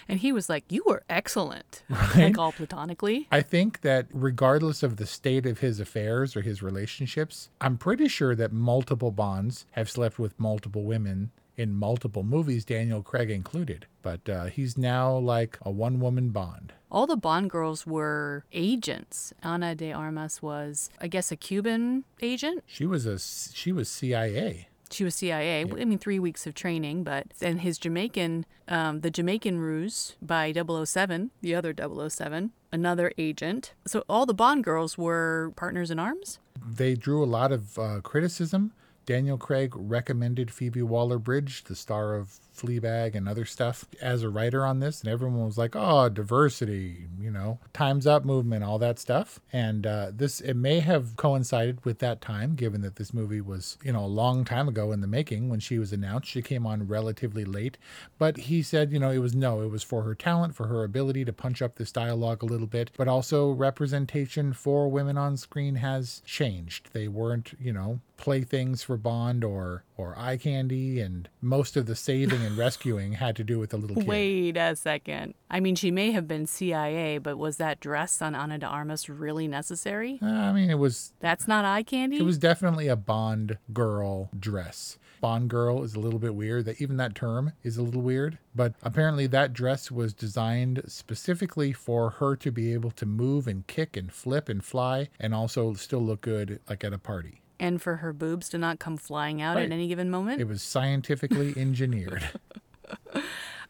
and 0.07 0.19
he 0.19 0.31
was 0.31 0.47
like, 0.47 0.63
You 0.69 0.83
were 0.85 1.03
excellent. 1.09 1.83
Right? 1.89 2.15
Like 2.15 2.37
all 2.37 2.53
platonically. 2.53 3.27
I 3.31 3.41
think 3.41 3.81
that 3.81 4.07
regardless 4.13 4.81
of 4.81 4.95
the 4.95 5.05
state 5.05 5.45
of 5.45 5.59
his 5.59 5.81
affairs 5.81 6.37
or 6.37 6.41
his 6.41 6.63
relationships, 6.63 7.49
I'm 7.59 7.77
pretty 7.77 8.07
sure 8.07 8.33
that 8.35 8.53
multiple 8.53 9.11
Bonds 9.11 9.65
have 9.71 9.89
slept 9.89 10.17
with 10.17 10.39
multiple 10.39 10.85
women 10.85 11.31
in 11.59 11.73
multiple 11.73 12.23
movies, 12.23 12.63
Daniel 12.63 13.03
Craig 13.03 13.29
included. 13.29 13.85
But 14.01 14.27
uh, 14.29 14.45
he's 14.45 14.77
now 14.77 15.17
like 15.17 15.57
a 15.61 15.69
one 15.69 15.99
woman 15.99 16.29
Bond. 16.29 16.73
All 16.91 17.05
the 17.05 17.17
Bond 17.17 17.49
girls 17.49 17.85
were 17.85 18.45
agents. 18.51 19.33
Ana 19.43 19.75
de 19.75 19.91
Armas 19.91 20.41
was, 20.41 20.89
I 20.99 21.07
guess, 21.07 21.31
a 21.31 21.35
Cuban 21.35 22.05
agent. 22.21 22.63
She 22.65 22.85
was 22.85 23.05
a 23.05 23.19
she 23.19 23.71
was 23.71 23.89
CIA. 23.89 24.69
She 24.89 25.03
was 25.03 25.15
CIA. 25.15 25.65
Yeah. 25.65 25.81
I 25.81 25.85
mean, 25.85 25.99
three 25.99 26.17
weeks 26.17 26.47
of 26.47 26.55
training, 26.55 27.03
but 27.03 27.27
then 27.37 27.59
his 27.59 27.77
Jamaican, 27.77 28.45
um, 28.67 29.01
the 29.01 29.11
Jamaican 29.11 29.59
Ruse 29.59 30.15
by 30.19 30.51
007, 30.51 31.29
the 31.41 31.53
other 31.53 31.75
007, 31.77 32.51
another 32.71 33.11
agent. 33.17 33.73
So 33.85 34.03
all 34.09 34.25
the 34.25 34.33
Bond 34.33 34.63
girls 34.63 34.97
were 34.97 35.53
partners 35.55 35.91
in 35.91 35.99
arms. 35.99 36.39
They 36.67 36.95
drew 36.95 37.23
a 37.23 37.25
lot 37.25 37.51
of 37.51 37.77
uh, 37.77 38.01
criticism 38.01 38.73
Daniel 39.09 39.39
Craig 39.39 39.73
recommended 39.75 40.51
Phoebe 40.51 40.83
Waller 40.83 41.17
Bridge, 41.17 41.63
the 41.63 41.75
star 41.75 42.13
of 42.13 42.35
Fleabag 42.59 43.15
and 43.15 43.27
other 43.27 43.45
stuff, 43.45 43.85
as 44.01 44.23
a 44.23 44.29
writer 44.29 44.65
on 44.65 44.79
this. 44.79 45.01
And 45.01 45.09
everyone 45.09 45.45
was 45.45 45.57
like, 45.57 45.75
oh, 45.75 46.09
diversity, 46.09 47.07
you 47.19 47.31
know, 47.31 47.59
time's 47.73 48.07
up 48.07 48.25
movement, 48.25 48.63
all 48.63 48.79
that 48.79 48.99
stuff. 48.99 49.39
And 49.51 49.85
uh, 49.85 50.11
this, 50.13 50.41
it 50.41 50.55
may 50.55 50.79
have 50.79 51.15
coincided 51.15 51.83
with 51.85 51.99
that 51.99 52.21
time, 52.21 52.55
given 52.55 52.81
that 52.81 52.97
this 52.97 53.13
movie 53.13 53.41
was, 53.41 53.77
you 53.83 53.93
know, 53.93 54.03
a 54.03 54.07
long 54.07 54.45
time 54.45 54.67
ago 54.67 54.91
in 54.91 55.01
the 55.01 55.07
making 55.07 55.49
when 55.49 55.59
she 55.59 55.79
was 55.79 55.93
announced. 55.93 56.29
She 56.29 56.41
came 56.41 56.65
on 56.65 56.87
relatively 56.87 57.45
late. 57.45 57.77
But 58.17 58.37
he 58.37 58.61
said, 58.61 58.91
you 58.91 58.99
know, 58.99 59.11
it 59.11 59.19
was 59.19 59.35
no, 59.35 59.61
it 59.61 59.69
was 59.69 59.83
for 59.83 60.03
her 60.03 60.15
talent, 60.15 60.55
for 60.55 60.67
her 60.67 60.83
ability 60.83 61.25
to 61.25 61.33
punch 61.33 61.61
up 61.61 61.75
this 61.75 61.91
dialogue 61.91 62.43
a 62.43 62.45
little 62.45 62.67
bit, 62.67 62.91
but 62.97 63.07
also 63.07 63.51
representation 63.51 64.53
for 64.53 64.89
women 64.89 65.17
on 65.17 65.37
screen 65.37 65.75
has 65.75 66.21
changed. 66.25 66.89
They 66.93 67.07
weren't, 67.07 67.53
you 67.59 67.73
know, 67.73 67.99
playthings 68.17 68.83
for 68.83 68.97
Bond 68.97 69.43
or 69.43 69.83
or 69.97 70.17
eye 70.17 70.37
candy, 70.37 71.01
and 71.01 71.27
most 71.41 71.75
of 71.75 71.85
the 71.85 71.95
saving 71.95 72.41
and 72.49 72.57
rescuing 72.57 73.13
had 73.13 73.35
to 73.37 73.43
do 73.43 73.59
with 73.59 73.69
the 73.69 73.77
little 73.77 73.95
kid. 73.95 74.07
Wait 74.07 74.57
a 74.57 74.75
second. 74.75 75.35
I 75.49 75.59
mean, 75.59 75.75
she 75.75 75.91
may 75.91 76.11
have 76.11 76.27
been 76.27 76.45
CIA, 76.45 77.17
but 77.19 77.37
was 77.37 77.57
that 77.57 77.79
dress 77.79 78.21
on 78.21 78.35
Ana 78.35 78.57
de 78.57 78.65
Armas 78.65 79.07
really 79.09 79.47
necessary? 79.47 80.19
Uh, 80.21 80.25
I 80.25 80.51
mean, 80.51 80.69
it 80.69 80.79
was 80.79 81.13
That's 81.19 81.47
not 81.47 81.65
eye 81.65 81.83
candy? 81.83 82.17
it 82.17 82.23
was 82.23 82.37
definitely 82.37 82.87
a 82.87 82.95
Bond 82.95 83.57
girl 83.71 84.29
dress. 84.37 84.97
Bond 85.21 85.49
girl 85.49 85.83
is 85.83 85.95
a 85.95 85.99
little 85.99 86.19
bit 86.19 86.33
weird. 86.33 86.65
That 86.65 86.81
even 86.81 86.97
that 86.97 87.13
term 87.13 87.51
is 87.63 87.77
a 87.77 87.83
little 87.83 88.01
weird. 88.01 88.37
But 88.55 88.73
apparently, 88.81 89.27
that 89.27 89.53
dress 89.53 89.91
was 89.91 90.13
designed 90.13 90.81
specifically 90.87 91.73
for 91.73 92.09
her 92.11 92.35
to 92.37 92.51
be 92.51 92.73
able 92.73 92.91
to 92.91 93.05
move 93.05 93.47
and 93.47 93.67
kick 93.67 93.97
and 93.97 94.11
flip 94.11 94.47
and 94.47 94.63
fly, 94.63 95.09
and 95.19 95.33
also 95.35 95.73
still 95.73 95.99
look 96.01 96.21
good 96.21 96.61
like 96.69 96.83
at 96.83 96.93
a 96.93 96.97
party. 96.97 97.41
And 97.59 97.81
for 97.81 97.97
her 97.97 98.13
boobs 98.13 98.49
to 98.49 98.57
not 98.57 98.79
come 98.79 98.97
flying 98.97 99.41
out 99.41 99.55
Right. 99.57 99.65
at 99.65 99.71
any 99.71 99.87
given 99.87 100.09
moment? 100.09 100.41
It 100.41 100.47
was 100.47 100.61
scientifically 100.61 101.53
engineered. 101.57 102.29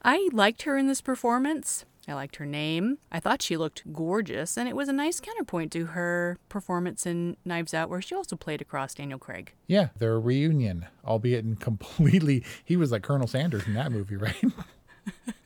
I 0.04 0.30
liked 0.32 0.64
her 0.64 0.78
in 0.78 0.88
this 0.88 1.02
performance. 1.02 1.86
I 2.08 2.14
liked 2.14 2.38
her 2.38 2.46
name. 2.46 2.98
I 3.12 3.20
thought 3.20 3.42
she 3.42 3.56
looked 3.58 3.92
gorgeous, 3.94 4.58
and 4.58 4.68
it 4.68 4.76
was 4.76 4.90
a 4.90 4.94
nice 4.94 5.20
counterpoint 5.20 5.72
to 5.74 5.88
her 5.88 6.38
performance 6.50 7.06
in 7.06 7.38
Knives 7.46 7.74
Out, 7.74 7.88
where 7.90 8.02
she 8.02 8.16
also 8.16 8.36
played 8.36 8.62
across 8.62 8.96
Daniel 8.96 9.20
Craig. 9.20 9.54
Yeah, 9.68 9.90
their 10.00 10.20
reunion, 10.20 10.88
albeit 11.06 11.46
in 11.46 11.56
completely. 11.58 12.44
He 12.66 12.76
was 12.78 12.92
like 12.92 13.04
Colonel 13.04 13.28
Sanders 13.28 13.68
in 13.68 13.76
that 13.76 13.92
movie, 13.92 14.16
right? 14.16 14.44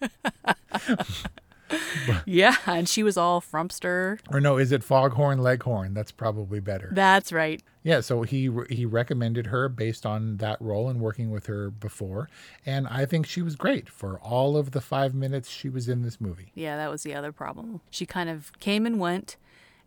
Yeah, 2.26 2.56
and 2.66 2.88
she 2.88 3.04
was 3.04 3.18
all 3.18 3.42
frumpster. 3.42 4.20
or 4.32 4.40
no, 4.42 4.58
is 4.58 4.72
it 4.72 4.84
Foghorn 4.84 5.40
Leghorn? 5.42 5.94
That's 5.94 6.12
probably 6.12 6.60
better. 6.60 6.90
That's 6.94 7.32
right. 7.32 7.62
Yeah, 7.84 8.00
so 8.00 8.22
he 8.24 8.50
he 8.70 8.86
recommended 8.86 9.48
her 9.48 9.68
based 9.68 10.06
on 10.06 10.38
that 10.38 10.62
role 10.62 10.88
and 10.90 11.02
working 11.02 11.32
with 11.32 11.48
her 11.48 11.70
before, 11.70 12.30
and 12.66 12.88
I 12.88 13.06
think 13.06 13.26
she 13.26 13.42
was 13.42 13.56
great 13.56 13.90
for 13.90 14.20
all 14.20 14.56
of 14.56 14.72
the 14.72 14.80
five 14.82 15.14
minutes 15.14 15.50
she 15.50 15.68
was 15.70 15.90
in 15.90 16.02
this 16.02 16.22
movie. 16.22 16.52
Yeah, 16.56 16.78
that 16.78 16.90
was 16.90 17.04
the 17.04 17.14
other 17.14 17.32
problem. 17.34 17.82
She 17.90 18.06
kind 18.06 18.30
of 18.30 18.58
came 18.60 18.86
and 18.86 19.00
went, 19.00 19.36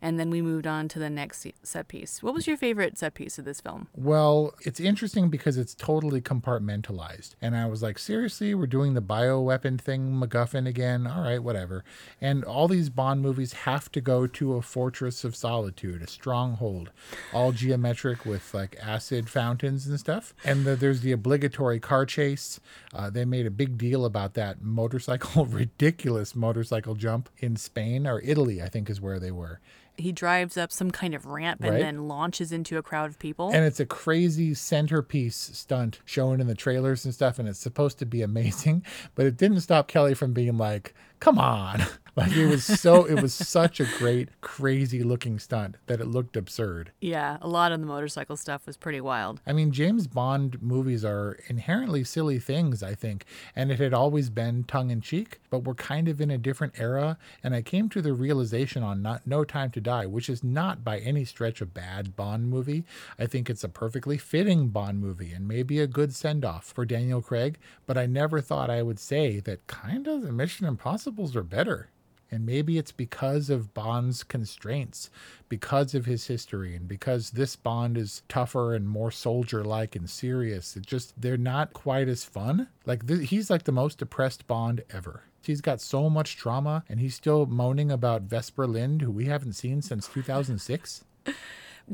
and 0.07 0.21
then 0.21 0.31
we 0.31 0.41
moved 0.41 0.69
on 0.69 0.87
to 0.87 1.01
the 1.01 1.11
next 1.11 1.45
set 1.65 1.89
piece. 1.89 2.23
What 2.23 2.33
was 2.33 2.47
your 2.47 2.57
favorite 2.57 2.97
set 2.97 3.15
piece 3.15 3.41
of 3.41 3.45
this 3.45 3.61
film? 3.61 3.89
Well, 3.93 4.55
it's 4.61 4.79
interesting 4.79 5.31
because 5.31 5.57
it's 5.59 5.75
totally 5.75 6.21
compartmentalized. 6.21 7.35
And 7.43 7.57
I 7.57 7.67
was 7.67 7.83
like, 7.83 7.99
seriously, 7.99 8.55
we're 8.55 8.69
doing 8.69 8.95
the 8.95 9.03
bioweapon 9.03 9.81
thing, 9.81 10.13
MacGuffin 10.13 10.69
again? 10.69 11.09
All 11.09 11.23
right, 11.23 11.43
whatever. 11.43 11.83
And 12.21 12.45
all 12.45 12.69
these 12.69 12.89
Bond 12.89 13.21
movies 13.21 13.53
have 13.53 13.91
to 13.91 14.01
go 14.01 14.29
to 14.29 14.55
a 14.55 14.63
fortress 14.63 15.25
of 15.25 15.35
solitude, 15.35 16.03
a 16.03 16.07
stronghold, 16.07 16.93
all 17.33 17.51
geometric 17.51 18.25
with 18.25 18.55
like 18.55 18.77
acid 18.81 19.29
fountains 19.29 19.89
and 19.89 19.99
stuff. 19.99 20.35
And 20.45 20.65
the, 20.65 20.77
there's 20.77 21.01
the 21.01 21.11
obligatory 21.11 21.81
car 21.81 22.07
chase. 22.07 22.61
Uh, 22.95 23.11
they 23.11 23.25
made 23.25 23.47
a 23.47 23.51
big 23.51 23.77
deal 23.77 24.05
about 24.05 24.35
that 24.35 24.63
motorcycle, 24.63 25.47
ridiculous 25.47 26.37
motorcycle 26.37 26.95
jump 26.95 27.29
in 27.39 27.57
Spain 27.57 28.07
or 28.07 28.21
Italy, 28.21 28.63
I 28.63 28.69
think 28.69 28.89
is 28.89 29.01
where 29.01 29.19
they 29.19 29.33
were. 29.33 29.59
He 29.99 30.13
drives 30.13 30.57
up 30.57 30.71
some 30.73 30.91
kind 30.91 31.15
of 31.15 31.27
ramp 31.27 31.61
and 31.63 31.73
Right. 31.73 31.81
then 31.81 32.07
launches 32.09 32.53
into 32.53 32.77
a 32.79 32.83
crowd 32.83 33.11
of 33.11 33.19
people. 33.19 33.51
And 33.53 33.65
it's 33.65 33.81
a 33.81 33.87
crazy 33.87 34.53
centerpiece 34.55 35.37
stunt 35.37 36.01
shown 36.05 36.41
in 36.41 36.47
the 36.47 36.55
trailers 36.55 37.05
and 37.05 37.15
stuff, 37.15 37.39
and 37.39 37.49
it's 37.49 37.59
supposed 37.59 37.99
to 38.01 38.07
be 38.07 38.23
amazing, 38.23 38.85
but 39.15 39.27
it 39.27 39.37
didn't 39.37 39.61
stop 39.61 39.89
Kelly 39.89 40.15
from 40.15 40.33
being 40.33 40.57
like, 40.59 40.95
"Come 41.21 41.39
on!" 41.39 41.83
Like 42.17 42.33
it 42.33 42.47
was 42.47 42.65
so, 42.65 43.05
it 43.05 43.21
was 43.21 43.35
such 43.35 43.79
a 43.79 43.85
great, 43.99 44.41
crazy 44.41 45.03
looking 45.03 45.39
stunt 45.39 45.77
that 45.87 46.01
it 46.01 46.07
looked 46.07 46.37
absurd. 46.37 46.93
yeah, 47.01 47.37
a 47.43 47.49
lot 47.49 47.73
of 47.73 47.81
the 47.81 47.87
motorcycle 47.87 48.37
stuff 48.37 48.67
was 48.67 48.79
pretty 48.79 49.03
wild. 49.03 49.41
I 49.47 49.53
mean, 49.53 49.71
James 49.71 50.07
Bond 50.07 50.63
movies 50.63 51.05
are 51.05 51.39
inherently 51.49 52.05
silly 52.05 52.39
things, 52.39 52.83
I 52.83 52.95
think, 52.95 53.27
and 53.55 53.71
it 53.71 53.79
had 53.79 53.93
always 53.93 54.31
been 54.31 54.65
tongue 54.65 54.91
in 54.91 55.03
cheek, 55.03 55.41
but 55.51 55.65
we're 55.65 55.75
kind 55.75 56.09
of 56.09 56.21
in 56.21 56.31
a 56.31 56.39
different 56.39 56.81
era. 56.81 57.19
And 57.45 57.55
I 57.55 57.61
came 57.61 57.89
to 57.91 58.01
the 58.01 58.15
realization 58.15 58.83
on 58.83 59.03
not 59.03 59.27
No 59.27 59.45
Time 59.45 59.71
to 59.73 59.81
Die, 59.81 60.07
which 60.07 60.31
is 60.31 60.43
not 60.43 60.83
by 60.83 60.99
any 61.01 61.25
stretch 61.27 61.61
a 61.61 61.67
bad 61.67 62.17
Bond 62.17 62.49
movie. 62.49 62.85
I 63.19 63.27
think 63.27 63.51
it's 63.51 63.65
a 63.65 63.69
perfectly 63.69 64.17
fitting 64.17 64.69
Bond 64.69 65.01
movie 65.01 65.33
and 65.33 65.47
maybe 65.47 65.81
a 65.81 65.87
good 65.87 66.15
send 66.15 66.45
off 66.45 66.65
for 66.65 66.87
Daniel 66.87 67.21
Craig, 67.21 67.59
but 67.87 67.99
I 67.99 68.07
never 68.07 68.41
thought 68.41 68.71
I 68.71 68.83
would 68.83 68.99
say 68.99 69.39
that 69.41 69.67
kind 69.67 70.07
of 70.07 70.23
the 70.23 70.33
Mission 70.33 70.67
Impossibles 70.67 71.37
are 71.37 71.43
better. 71.43 71.91
And 72.31 72.45
maybe 72.45 72.77
it's 72.77 72.93
because 72.93 73.51
of 73.51 73.73
Bond's 73.73 74.25
constraints, 74.25 75.11
because 75.49 75.95
of 75.95 76.07
his 76.07 76.27
history, 76.27 76.75
and 76.75 76.89
because 76.89 77.31
this 77.31 77.55
Bond 77.55 77.97
is 77.97 78.23
tougher 78.29 78.75
and 78.75 78.89
more 78.89 79.11
soldier 79.11 79.63
like 79.65 79.95
and 79.95 80.11
serious. 80.11 80.77
It 80.77 80.87
just, 80.87 81.21
they're 81.21 81.37
not 81.37 81.73
quite 81.73 82.09
as 82.09 82.25
fun. 82.25 82.69
Like, 82.85 83.07
th- 83.07 83.29
he's 83.31 83.49
like 83.51 83.65
the 83.65 83.73
most 83.73 83.99
depressed 83.99 84.47
Bond 84.47 84.83
ever. 84.91 85.23
He's 85.43 85.61
got 85.61 85.81
so 85.81 86.11
much 86.11 86.37
trauma, 86.37 86.83
and 86.89 86.99
he's 86.99 87.15
still 87.15 87.47
moaning 87.47 87.93
about 87.93 88.23
Vesper 88.23 88.67
Lynd, 88.67 89.03
who 89.03 89.13
we 89.13 89.27
haven't 89.27 89.53
seen 89.53 89.81
since 89.81 90.09
2006. 90.09 91.05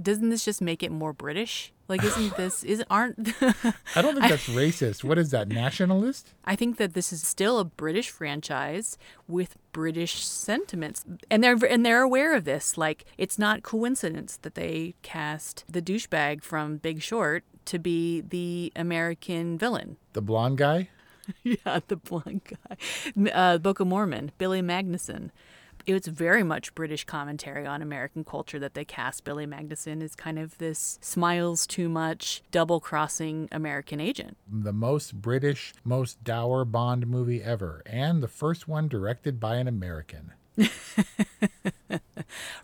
Doesn't 0.00 0.30
this 0.30 0.44
just 0.44 0.62
make 0.62 0.82
it 0.82 0.90
more 0.90 1.12
British? 1.12 1.72
Like, 1.88 2.02
isn't 2.02 2.36
this 2.36 2.64
isn't 2.64 2.86
aren't? 2.90 3.28
I 3.94 4.02
don't 4.02 4.14
think 4.14 4.28
that's 4.28 4.48
racist. 4.48 5.04
What 5.04 5.18
is 5.18 5.30
that, 5.30 5.48
nationalist? 5.48 6.32
I 6.44 6.56
think 6.56 6.78
that 6.78 6.94
this 6.94 7.12
is 7.12 7.26
still 7.26 7.58
a 7.58 7.64
British 7.64 8.10
franchise 8.10 8.96
with 9.28 9.56
British 9.72 10.24
sentiments, 10.24 11.04
and 11.30 11.44
they're 11.44 11.58
and 11.68 11.84
they're 11.84 12.02
aware 12.02 12.34
of 12.34 12.44
this. 12.44 12.78
Like, 12.78 13.04
it's 13.18 13.38
not 13.38 13.62
coincidence 13.62 14.38
that 14.38 14.54
they 14.54 14.94
cast 15.02 15.64
the 15.68 15.82
douchebag 15.82 16.42
from 16.42 16.78
Big 16.78 17.02
Short 17.02 17.44
to 17.66 17.78
be 17.78 18.20
the 18.20 18.72
American 18.74 19.58
villain. 19.58 19.96
The 20.14 20.22
blonde 20.22 20.58
guy? 20.58 20.88
yeah, 21.42 21.80
the 21.86 21.96
blonde 21.96 22.42
guy, 22.44 23.30
uh, 23.30 23.58
Book 23.58 23.80
of 23.80 23.86
Mormon, 23.86 24.32
Billy 24.38 24.62
Magnussen. 24.62 25.30
It's 25.86 26.06
very 26.06 26.42
much 26.42 26.74
British 26.74 27.04
commentary 27.04 27.66
on 27.66 27.82
American 27.82 28.24
culture 28.24 28.58
that 28.58 28.74
they 28.74 28.84
cast 28.84 29.24
Billy 29.24 29.46
Magnussen 29.46 30.02
as 30.02 30.14
kind 30.14 30.38
of 30.38 30.58
this 30.58 30.98
smiles 31.00 31.66
too 31.66 31.88
much, 31.88 32.42
double 32.50 32.80
crossing 32.80 33.48
American 33.50 34.00
agent. 34.00 34.36
The 34.50 34.72
most 34.72 35.20
British, 35.20 35.72
most 35.84 36.22
dour 36.22 36.64
Bond 36.64 37.06
movie 37.06 37.42
ever, 37.42 37.82
and 37.86 38.22
the 38.22 38.28
first 38.28 38.68
one 38.68 38.88
directed 38.88 39.40
by 39.40 39.56
an 39.56 39.66
American. 39.66 40.32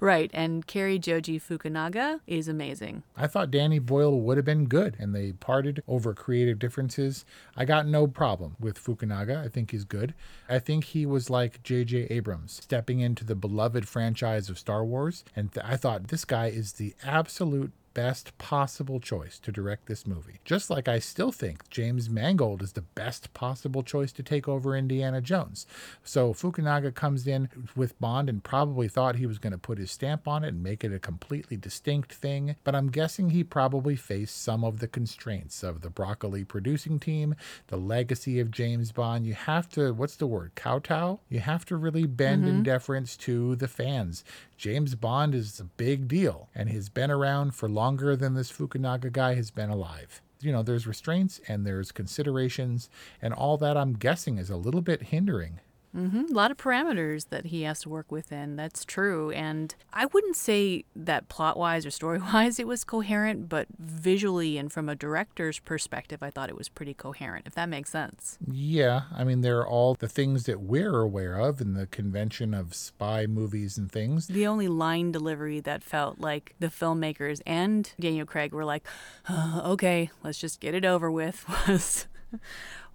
Right, 0.01 0.31
and 0.35 0.67
Cary 0.67 0.99
Joji 0.99 1.39
Fukunaga 1.41 2.21
is 2.27 2.49
amazing. 2.49 3.03
I 3.17 3.27
thought 3.27 3.51
Danny 3.51 3.79
Boyle 3.79 4.21
would 4.21 4.37
have 4.37 4.47
been 4.47 4.67
good, 4.67 4.97
and 4.99 5.15
they 5.15 5.33
parted 5.33 5.83
over 5.89 6.15
creative 6.15 6.59
differences. 6.59 7.25
I 7.57 7.65
got 7.65 7.87
no 7.87 8.07
problem 8.07 8.57
with 8.61 8.83
Fukunaga. 8.83 9.45
I 9.45 9.49
think 9.49 9.71
he's 9.71 9.85
good. 9.85 10.15
I 10.49 10.59
think 10.59 10.85
he 10.85 11.07
was 11.07 11.31
like 11.31 11.63
J.J. 11.63 12.07
Abrams, 12.11 12.61
stepping 12.63 13.01
into 13.01 13.25
the 13.25 13.35
beloved 13.35 13.89
franchise 13.89 14.49
of 14.49 14.59
Star 14.59 14.85
Wars, 14.85 15.25
and 15.35 15.53
th- 15.53 15.67
I 15.67 15.77
thought 15.77 16.09
this 16.09 16.25
guy 16.25 16.47
is 16.47 16.75
the 16.75 16.95
absolute 17.05 17.73
best 17.99 18.39
possible 18.39 19.01
choice 19.01 19.41
to 19.41 19.51
direct 19.51 19.87
this 19.87 20.07
movie. 20.07 20.39
Just 20.45 20.71
like 20.71 20.87
I 20.87 21.01
still 21.01 21.33
think 21.33 21.69
James 21.69 22.09
Mangold 22.09 22.63
is 22.63 22.75
the 22.75 22.83
best 22.83 23.35
possible 23.35 23.83
choice 23.83 24.13
to 24.13 24.23
take 24.23 24.47
over 24.47 24.77
Indiana 24.77 25.21
Jones. 25.21 25.67
So 26.05 26.33
Fukunaga 26.33 26.95
comes 26.95 27.27
in 27.27 27.49
with 27.75 27.99
Bond 27.99 28.29
and 28.29 28.45
probably 28.45 28.87
thought 28.87 29.17
he 29.17 29.27
was 29.27 29.41
going 29.41 29.51
to 29.51 29.59
put 29.59 29.79
his 29.79 29.91
stamp 29.91 30.29
on 30.29 30.45
it 30.45 30.51
and 30.51 30.63
make 30.63 30.85
it 30.85 30.93
a 30.93 31.01
completely 31.01 31.57
distinct 31.57 32.13
thing, 32.13 32.55
but 32.63 32.77
I'm 32.77 32.89
guessing 32.89 33.31
he 33.31 33.43
probably 33.43 33.97
faced 33.97 34.41
some 34.41 34.63
of 34.63 34.79
the 34.79 34.87
constraints 34.87 35.65
of 35.65 35.81
the 35.81 35.91
Broccoli 35.91 36.45
producing 36.45 37.01
team, 37.01 37.35
the 37.67 37.79
legacy 37.79 38.39
of 38.39 38.53
James 38.53 38.93
Bond. 38.93 39.27
You 39.27 39.35
have 39.35 39.69
to, 39.71 39.93
what's 39.93 40.15
the 40.15 40.29
word, 40.29 40.53
kowtow? 40.55 41.19
You 41.29 41.41
have 41.41 41.65
to 41.65 41.77
really 41.77 42.07
bend 42.07 42.45
mm-hmm. 42.45 42.59
in 42.59 42.63
deference 42.63 43.17
to 43.17 43.57
the 43.57 43.67
fans. 43.67 44.23
James 44.57 44.95
Bond 44.97 45.35
is 45.35 45.61
a 45.61 45.65
big 45.65 46.07
deal 46.07 46.49
and 46.55 46.69
he's 46.69 46.89
been 46.89 47.11
around 47.11 47.55
for 47.55 47.69
longer 47.89 48.15
than 48.17 48.35
this 48.35 48.53
Fukunaga 48.53 49.11
guy 49.11 49.33
has 49.35 49.51
been 49.51 49.71
alive. 49.71 50.21
You 50.43 50.53
know, 50.53 50.63
there's 50.63 50.87
restraints 50.87 51.41
and 51.49 51.67
there's 51.67 51.91
considerations, 51.91 52.91
and 53.23 53.33
all 53.33 53.57
that 53.57 53.79
I'm 53.79 53.95
guessing 53.95 54.37
is 54.37 54.51
a 54.51 54.57
little 54.57 54.83
bit 54.83 55.05
hindering. 55.05 55.61
Hmm 55.93 56.23
A 56.31 56.33
lot 56.33 56.51
of 56.51 56.57
parameters 56.57 57.29
that 57.31 57.47
he 57.47 57.63
has 57.63 57.81
to 57.81 57.89
work 57.89 58.11
within. 58.13 58.57
That's 58.57 58.85
true. 58.85 59.31
And 59.31 59.75
I 59.93 60.07
wouldn't 60.07 60.37
say 60.37 60.85
that 60.95 61.29
plot 61.29 61.57
wise 61.57 61.87
or 61.87 61.91
story 61.91 62.19
wise 62.19 62.59
it 62.59 62.67
was 62.67 62.85
coherent, 62.85 63.49
but 63.49 63.67
visually 63.79 64.59
and 64.59 64.71
from 64.73 64.89
a 64.89 64.95
director's 64.95 65.59
perspective, 65.59 66.23
I 66.23 66.31
thought 66.31 66.49
it 66.49 66.57
was 66.57 66.69
pretty 66.69 66.95
coherent, 66.95 67.47
if 67.47 67.55
that 67.55 67.69
makes 67.69 67.91
sense. 67.91 68.39
Yeah, 68.47 69.03
I 69.15 69.25
mean, 69.25 69.41
there 69.41 69.59
are 69.59 69.69
all 69.69 69.95
the 69.95 70.09
things 70.09 70.45
that 70.45 70.61
we're 70.61 71.01
aware 71.01 71.37
of 71.37 71.61
in 71.61 71.75
the 71.75 71.87
convention 71.87 72.55
of 72.55 72.75
spy 72.75 73.27
movies 73.27 73.79
and 73.79 73.91
things. 73.91 74.27
The 74.29 74.47
only 74.47 74.69
line 74.69 75.13
delivery 75.13 75.61
that 75.61 75.83
felt 75.83 76.21
like 76.21 76.55
the 76.59 76.69
filmmakers 76.69 77.41
and 77.47 77.91
Daniel 77.99 78.27
Craig 78.27 78.53
were 78.53 78.65
like, 78.65 78.87
"Uh, 79.29 79.63
okay, 79.65 80.11
let's 80.23 80.39
just 80.39 80.61
get 80.61 80.75
it 80.75 80.85
over 80.85 81.11
with, 81.11 81.45
was 81.69 82.07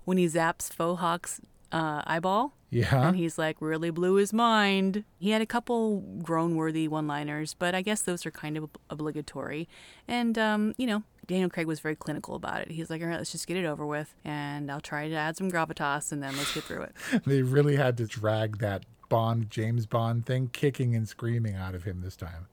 when 0.05 0.17
he 0.17 0.25
zaps 0.27 0.69
Fohawk's 0.69 1.41
uh, 1.71 2.01
eyeball. 2.05 2.53
Yeah. 2.73 3.09
And 3.09 3.15
he's 3.15 3.37
like, 3.37 3.57
really 3.59 3.91
blew 3.91 4.15
his 4.15 4.33
mind. 4.33 5.03
He 5.19 5.29
had 5.29 5.41
a 5.41 5.45
couple 5.45 6.01
groan 6.23 6.55
worthy 6.55 6.87
one 6.87 7.07
liners, 7.07 7.53
but 7.53 7.75
I 7.75 7.81
guess 7.81 8.01
those 8.01 8.25
are 8.25 8.31
kind 8.31 8.57
of 8.57 8.69
obligatory. 8.89 9.69
And, 10.07 10.37
um, 10.37 10.73
you 10.77 10.87
know, 10.87 11.03
Daniel 11.27 11.49
Craig 11.49 11.67
was 11.67 11.79
very 11.79 11.95
clinical 11.95 12.35
about 12.35 12.61
it. 12.61 12.71
He's 12.71 12.89
like, 12.89 13.01
all 13.01 13.07
right, 13.07 13.17
let's 13.17 13.31
just 13.31 13.47
get 13.47 13.57
it 13.57 13.65
over 13.65 13.85
with, 13.85 14.13
and 14.25 14.69
I'll 14.69 14.81
try 14.81 15.07
to 15.07 15.15
add 15.15 15.37
some 15.37 15.49
gravitas, 15.49 16.11
and 16.11 16.21
then 16.21 16.35
let's 16.35 16.53
get 16.53 16.63
through 16.63 16.81
it. 16.83 16.95
they 17.25 17.41
really 17.41 17.77
had 17.77 17.95
to 17.97 18.05
drag 18.05 18.57
that 18.57 18.85
Bond, 19.07 19.49
James 19.49 19.85
Bond 19.85 20.25
thing 20.25 20.49
kicking 20.51 20.95
and 20.95 21.07
screaming 21.07 21.55
out 21.55 21.75
of 21.75 21.83
him 21.83 22.01
this 22.01 22.17
time. 22.17 22.47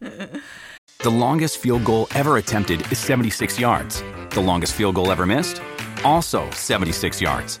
The 1.00 1.10
longest 1.10 1.58
field 1.58 1.84
goal 1.84 2.08
ever 2.14 2.38
attempted 2.38 2.80
is 2.90 2.98
76 2.98 3.58
yards. 3.60 4.02
The 4.30 4.40
longest 4.40 4.74
field 4.74 4.96
goal 4.96 5.12
ever 5.12 5.26
missed? 5.26 5.62
Also 6.04 6.50
76 6.50 7.20
yards. 7.20 7.60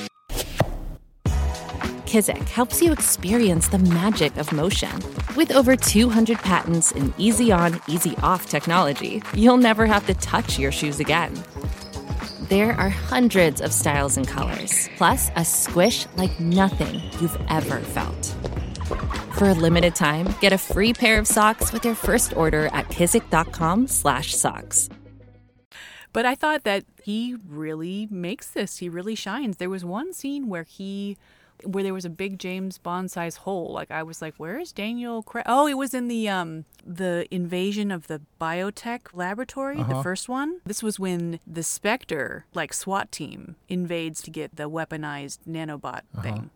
Kizik 2.11 2.49
helps 2.49 2.81
you 2.81 2.91
experience 2.91 3.69
the 3.69 3.79
magic 3.79 4.35
of 4.35 4.51
motion. 4.51 4.91
With 5.37 5.53
over 5.53 5.77
200 5.77 6.37
patents 6.39 6.91
and 6.91 7.13
easy 7.17 7.53
on, 7.53 7.79
easy 7.87 8.17
off 8.17 8.47
technology, 8.47 9.23
you'll 9.33 9.55
never 9.55 9.85
have 9.85 10.05
to 10.07 10.13
touch 10.15 10.59
your 10.59 10.73
shoes 10.73 10.99
again. 10.99 11.33
There 12.49 12.73
are 12.73 12.89
hundreds 12.89 13.61
of 13.61 13.71
styles 13.71 14.17
and 14.17 14.27
colors, 14.27 14.89
plus 14.97 15.31
a 15.37 15.45
squish 15.45 16.05
like 16.17 16.37
nothing 16.37 16.95
you've 17.21 17.37
ever 17.47 17.79
felt. 17.79 18.35
For 19.37 19.47
a 19.47 19.53
limited 19.53 19.95
time, 19.95 20.35
get 20.41 20.51
a 20.51 20.57
free 20.57 20.91
pair 20.91 21.17
of 21.17 21.27
socks 21.27 21.71
with 21.71 21.85
your 21.85 21.95
first 21.95 22.35
order 22.35 22.67
at 22.73 22.89
kizik.com/socks. 22.89 24.89
But 26.11 26.25
I 26.25 26.35
thought 26.35 26.65
that 26.65 26.83
he 27.01 27.37
really 27.47 28.09
makes 28.11 28.47
this. 28.47 28.79
He 28.79 28.89
really 28.89 29.15
shines. 29.15 29.55
There 29.55 29.69
was 29.69 29.85
one 29.85 30.11
scene 30.11 30.49
where 30.49 30.63
he 30.63 31.15
where 31.65 31.83
there 31.83 31.93
was 31.93 32.05
a 32.05 32.09
big 32.09 32.39
James 32.39 32.77
Bond 32.77 33.11
size 33.11 33.37
hole. 33.37 33.71
Like 33.71 33.91
I 33.91 34.03
was 34.03 34.21
like, 34.21 34.35
where 34.37 34.59
is 34.59 34.71
Daniel 34.71 35.23
Craig? 35.23 35.45
Oh, 35.47 35.67
it 35.67 35.75
was 35.77 35.93
in 35.93 36.07
the 36.07 36.27
um 36.29 36.65
the 36.85 37.27
invasion 37.31 37.91
of 37.91 38.07
the 38.07 38.21
biotech 38.39 39.01
laboratory, 39.13 39.79
Uh-huh. 39.79 39.93
the 39.97 40.03
first 40.03 40.27
one. 40.29 40.59
This 40.65 40.81
was 40.83 40.99
when 40.99 41.39
the 41.47 41.63
Spectre, 41.63 42.45
like 42.53 42.73
SWAT 42.73 43.11
team, 43.11 43.55
invades 43.69 44.21
to 44.23 44.31
get 44.31 44.55
the 44.55 44.69
weaponized 44.69 45.39
nanobot 45.47 46.01
Uh-huh. 46.15 46.21
thing. 46.21 46.49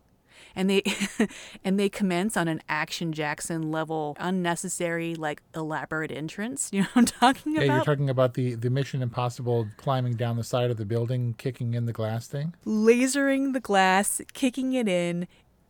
And 0.56 0.70
they 0.70 0.82
and 1.64 1.78
they 1.78 1.88
commence 1.88 2.36
on 2.36 2.48
an 2.48 2.62
action 2.68 3.12
Jackson 3.12 3.70
level 3.70 4.16
unnecessary 4.18 5.14
like 5.14 5.42
elaborate 5.54 6.10
entrance. 6.10 6.70
You 6.76 6.82
know 6.82 6.88
what 6.92 6.96
I'm 6.96 7.34
talking 7.34 7.52
about? 7.52 7.64
Yeah, 7.64 7.66
about? 7.66 7.74
you're 7.76 7.94
talking 7.94 8.10
about 8.10 8.34
the, 8.34 8.54
the 8.54 8.68
Mission 8.68 9.00
Impossible 9.02 9.68
climbing 9.78 10.14
down 10.14 10.36
the 10.36 10.44
side 10.44 10.70
of 10.70 10.76
the 10.76 10.84
building, 10.84 11.34
kicking 11.38 11.72
in 11.74 11.86
the 11.86 11.92
glass 11.92 12.26
thing? 12.26 12.54
lasering 12.66 13.52
the 13.54 13.60
glass, 13.60 14.20
kicking 14.34 14.72
it 14.72 14.88
in, 14.88 15.26